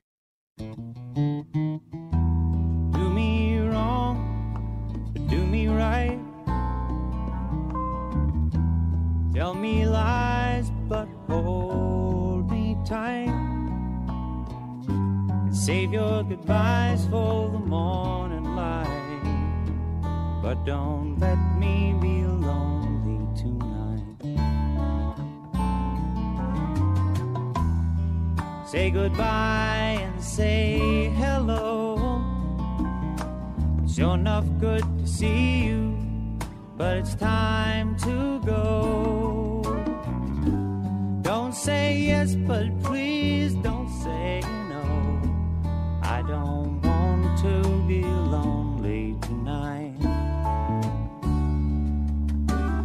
Do 2.92 3.10
me 3.10 3.68
wrong, 3.70 4.18
do 5.30 5.46
me 5.46 5.76
right. 5.76 6.33
Tell 9.34 9.56
me 9.56 9.88
lies, 9.88 10.70
but 10.88 11.08
hold 11.28 12.52
me 12.52 12.78
tight. 12.86 13.34
Save 15.52 15.92
your 15.94 16.24
goodbyes 16.24 17.08
for 17.08 17.50
the 17.50 17.58
morning 17.58 18.56
light, 18.56 19.24
but 20.44 20.64
don't 20.66 21.18
let 21.20 21.40
me 21.58 21.96
be 22.00 22.24
lonely 22.26 23.26
tonight. 23.36 24.04
Say 28.68 28.92
goodbye 28.92 29.98
and 30.00 30.24
say 30.24 31.10
hello. 31.16 32.22
It's 33.84 33.96
Sure 33.96 34.14
enough, 34.14 34.46
good 34.60 34.84
to 35.00 35.08
see 35.08 35.64
you, 35.66 35.93
but 36.84 36.98
it's 36.98 37.16
time 37.16 37.96
to 37.96 38.42
go. 38.42 39.62
Don't 41.22 41.56
say 41.56 41.98
yes, 42.12 42.36
but 42.36 42.66
please 42.84 43.54
don't 43.68 43.90
say 44.04 44.42
no. 44.74 44.84
I 46.02 46.20
don't 46.34 46.82
want 46.82 47.40
to 47.46 47.56
be 47.88 48.02
lonely 48.36 49.16
tonight. 49.22 49.98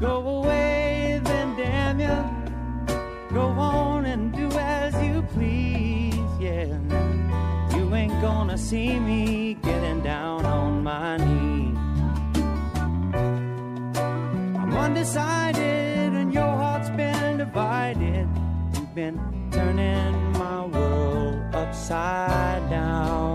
Go 0.00 0.14
away, 0.38 1.20
then 1.24 1.48
damn 1.56 1.98
you. 1.98 2.20
Go 3.34 3.46
on 3.48 4.06
and 4.06 4.32
do 4.32 4.48
as 4.58 4.94
you 5.02 5.22
please, 5.34 6.30
yeah. 6.38 6.66
You 7.74 7.84
ain't 8.00 8.18
gonna 8.22 8.58
see 8.58 9.00
me 9.00 9.54
getting 9.54 10.00
down 10.02 10.46
I'm 15.16 15.54
undecided 15.54 16.12
and 16.12 16.34
your 16.34 16.42
heart's 16.42 16.90
been 16.90 17.38
divided. 17.38 18.28
You've 18.74 18.94
been 18.94 19.48
turning 19.50 20.32
my 20.32 20.66
world 20.66 21.54
upside 21.54 22.68
down. 22.68 23.27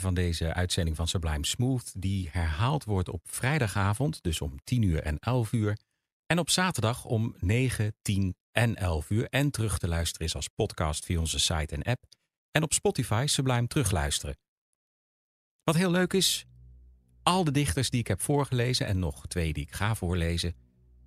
Van 0.00 0.14
deze 0.14 0.54
uitzending 0.54 0.96
van 0.96 1.08
Sublime 1.08 1.46
Smooth, 1.46 1.92
die 1.96 2.28
herhaald 2.32 2.84
wordt 2.84 3.08
op 3.08 3.20
vrijdagavond, 3.24 4.22
dus 4.22 4.40
om 4.40 4.64
10 4.64 4.82
uur 4.82 5.02
en 5.02 5.18
11 5.18 5.52
uur. 5.52 5.78
En 6.26 6.38
op 6.38 6.50
zaterdag 6.50 7.04
om 7.04 7.34
9, 7.38 7.94
10 8.02 8.36
en 8.52 8.76
11 8.76 9.10
uur. 9.10 9.28
En 9.28 9.50
terug 9.50 9.78
te 9.78 9.88
luisteren 9.88 10.26
is 10.26 10.34
als 10.34 10.48
podcast 10.48 11.04
via 11.04 11.18
onze 11.18 11.38
site 11.38 11.74
en 11.74 11.82
app. 11.82 12.04
En 12.50 12.62
op 12.62 12.72
Spotify 12.72 13.24
Sublime 13.26 13.66
terugluisteren. 13.66 14.36
Wat 15.64 15.74
heel 15.74 15.90
leuk 15.90 16.12
is, 16.12 16.46
al 17.22 17.44
de 17.44 17.50
dichters 17.50 17.90
die 17.90 18.00
ik 18.00 18.06
heb 18.06 18.20
voorgelezen 18.20 18.86
en 18.86 18.98
nog 18.98 19.26
twee 19.26 19.52
die 19.52 19.62
ik 19.62 19.72
ga 19.72 19.94
voorlezen, 19.94 20.54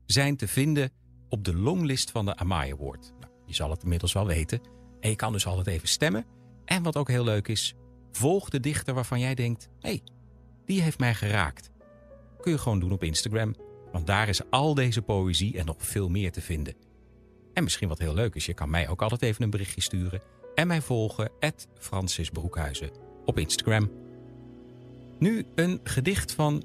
zijn 0.06 0.38
te 0.38 0.48
vinden 0.48 0.92
op 1.30 1.44
de 1.44 1.56
longlist 1.56 2.12
van 2.12 2.26
de 2.26 2.36
Amai 2.36 2.72
Award. 2.72 3.14
Nou, 3.20 3.32
je 3.46 3.54
zal 3.54 3.70
het 3.70 3.84
inmiddels 3.84 4.14
wel 4.14 4.26
weten. 4.26 4.62
En 5.00 5.10
je 5.10 5.16
kan 5.16 5.32
dus 5.32 5.46
altijd 5.46 5.68
even 5.68 5.88
stemmen. 5.88 6.26
En 6.66 6.84
wat 6.84 6.96
ook 6.96 7.08
heel 7.08 7.24
leuk 7.24 7.48
is, 7.48 7.74
volg 8.18 8.50
de 8.50 8.60
dichter 8.60 8.94
waarvan 8.94 9.20
jij 9.20 9.36
denkt: 9.36 9.70
hé, 9.80 9.90
hey, 9.90 10.02
die 10.66 10.82
heeft 10.82 11.00
mij 11.00 11.14
geraakt. 11.14 11.70
Kun 12.42 12.52
je 12.52 12.58
gewoon 12.58 12.80
doen 12.80 12.92
op 12.92 13.04
Instagram, 13.04 13.56
want 13.92 14.08
daar 14.08 14.28
is 14.28 14.50
al 14.50 14.74
deze 14.74 15.02
poëzie 15.02 15.58
en 15.58 15.66
nog 15.66 15.76
veel 15.78 16.10
meer 16.10 16.32
te 16.32 16.42
vinden. 16.42 16.74
En 17.54 17.64
misschien 17.64 17.88
wat 17.88 18.00
heel 18.00 18.14
leuk 18.14 18.36
is, 18.36 18.46
je 18.46 18.54
kan 18.54 18.70
mij 18.70 18.88
ook 18.88 19.02
altijd 19.02 19.22
even 19.22 19.44
een 19.44 19.50
berichtje 19.50 19.82
sturen 19.82 20.22
en 20.56 20.68
mij 20.68 20.82
volgen, 20.82 21.32
Francis 21.80 22.30
Broekhuizen, 22.30 22.90
op 23.26 23.38
Instagram. 23.38 23.92
Nu 25.20 25.46
een 25.56 25.80
gedicht 25.84 26.32
van 26.32 26.64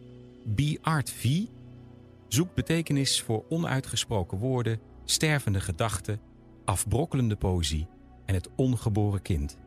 B. 0.54 0.60
Art 0.80 1.10
V. 1.10 1.40
Zoekt 2.28 2.54
betekenis 2.54 3.20
voor 3.20 3.44
onuitgesproken 3.48 4.38
woorden, 4.38 4.80
stervende 5.04 5.60
gedachten, 5.60 6.20
afbrokkelende 6.64 7.36
poëzie 7.36 7.86
en 8.26 8.34
het 8.34 8.48
ongeboren 8.56 9.22
kind. 9.22 9.58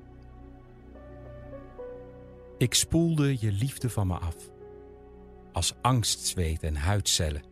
Ik 2.57 2.73
spoelde 2.73 3.39
je 3.39 3.51
liefde 3.51 3.89
van 3.89 4.07
me 4.07 4.17
af, 4.17 4.35
als 5.51 5.73
angstzweet 5.81 6.63
en 6.63 6.75
huidcellen. 6.75 7.43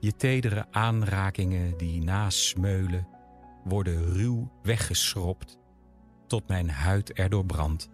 Je 0.00 0.16
tedere 0.16 0.66
aanrakingen 0.70 1.76
die 1.76 2.02
nasmeulen, 2.02 3.08
worden 3.64 4.12
ruw 4.12 4.50
weggeschropt, 4.62 5.58
tot 6.26 6.48
mijn 6.48 6.70
huid 6.70 7.12
erdoor 7.12 7.44
brandt. 7.44 7.88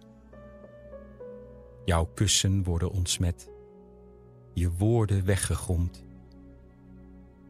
Jouw 1.85 2.05
kussen 2.05 2.63
worden 2.63 2.91
ontsmet, 2.91 3.51
je 4.53 4.71
woorden 4.73 5.25
weggegromd. 5.25 6.05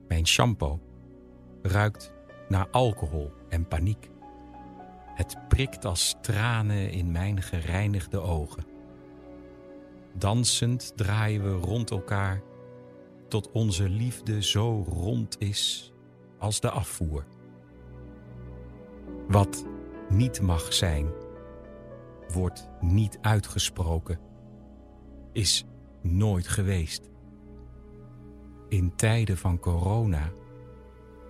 Mijn 0.09 0.27
shampoo 0.27 0.81
ruikt 1.63 2.13
naar 2.49 2.69
alcohol 2.71 3.33
en 3.49 3.69
paniek. 3.69 4.11
Het 5.15 5.37
prikt 5.49 5.85
als 5.85 6.15
tranen 6.21 6.91
in 6.91 7.13
mijn 7.13 7.43
gereinigde 7.43 8.21
ogen. 8.21 8.65
Dansend 10.15 10.93
draaien 10.97 11.43
we 11.43 11.67
rond 11.67 11.91
elkaar 11.91 12.43
tot 13.29 13.51
onze 13.51 13.89
liefde 13.89 14.43
zo 14.43 14.85
rond 14.89 15.41
is 15.41 15.93
als 16.39 16.61
de 16.61 16.71
afvoer. 16.71 17.25
Wat 19.29 19.67
niet 20.09 20.41
mag 20.41 20.73
zijn, 20.73 21.09
wordt 22.33 22.69
niet 22.81 23.19
uitgesproken, 23.21 24.19
is 25.33 25.65
nooit 26.03 26.49
geweest. 26.49 27.11
In 28.69 28.97
tijden 28.97 29.37
van 29.37 29.59
corona 29.59 30.33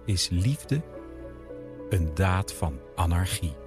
is 0.05 0.28
liefde 0.28 0.82
een 1.89 2.14
daad 2.14 2.53
van 2.53 2.78
anarchie. 2.95 3.63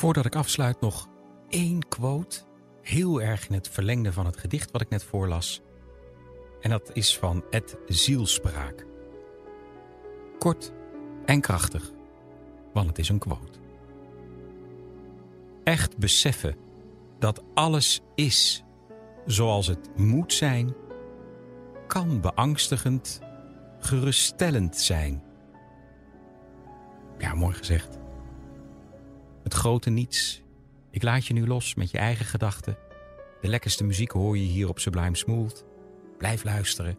Voordat 0.00 0.24
ik 0.24 0.34
afsluit 0.34 0.80
nog 0.80 1.08
één 1.48 1.88
quote, 1.88 2.40
heel 2.82 3.22
erg 3.22 3.48
in 3.48 3.54
het 3.54 3.68
verlengde 3.68 4.12
van 4.12 4.26
het 4.26 4.36
gedicht 4.36 4.70
wat 4.70 4.80
ik 4.80 4.88
net 4.88 5.04
voorlas. 5.04 5.62
En 6.60 6.70
dat 6.70 6.90
is 6.92 7.18
van 7.18 7.44
Ed 7.50 7.76
Zielspraak. 7.86 8.86
Kort 10.38 10.72
en 11.24 11.40
krachtig, 11.40 11.90
want 12.72 12.86
het 12.86 12.98
is 12.98 13.08
een 13.08 13.18
quote. 13.18 13.58
Echt 15.64 15.98
beseffen 15.98 16.56
dat 17.18 17.42
alles 17.54 18.00
is 18.14 18.64
zoals 19.26 19.66
het 19.66 19.96
moet 19.96 20.32
zijn, 20.32 20.74
kan 21.86 22.20
beangstigend, 22.20 23.20
geruststellend 23.78 24.76
zijn. 24.76 25.22
Ja, 27.18 27.34
mooi 27.34 27.54
gezegd. 27.54 27.99
Het 29.50 29.58
grote 29.58 29.90
niets. 29.90 30.42
Ik 30.90 31.02
laat 31.02 31.26
je 31.26 31.34
nu 31.34 31.46
los 31.46 31.74
met 31.74 31.90
je 31.90 31.98
eigen 31.98 32.24
gedachten. 32.26 32.78
De 33.40 33.48
lekkerste 33.48 33.84
muziek 33.84 34.10
hoor 34.10 34.36
je 34.38 34.44
hier 34.44 34.68
op 34.68 34.78
Sublime 34.78 35.16
Smooth. 35.16 35.64
Blijf 36.18 36.44
luisteren. 36.44 36.98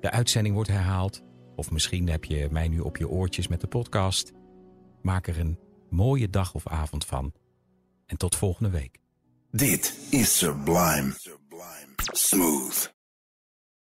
De 0.00 0.10
uitzending 0.10 0.54
wordt 0.54 0.70
herhaald. 0.70 1.22
Of 1.56 1.70
misschien 1.70 2.08
heb 2.08 2.24
je 2.24 2.48
mij 2.50 2.68
nu 2.68 2.80
op 2.80 2.96
je 2.96 3.08
oortjes 3.08 3.48
met 3.48 3.60
de 3.60 3.66
podcast. 3.66 4.32
Maak 5.02 5.26
er 5.26 5.38
een 5.38 5.58
mooie 5.90 6.30
dag 6.30 6.54
of 6.54 6.66
avond 6.66 7.04
van. 7.04 7.32
En 8.06 8.16
tot 8.16 8.36
volgende 8.36 8.70
week. 8.70 8.98
Dit 9.50 9.98
is 10.10 10.38
Sublime. 10.38 11.12
Smooth. 12.12 12.97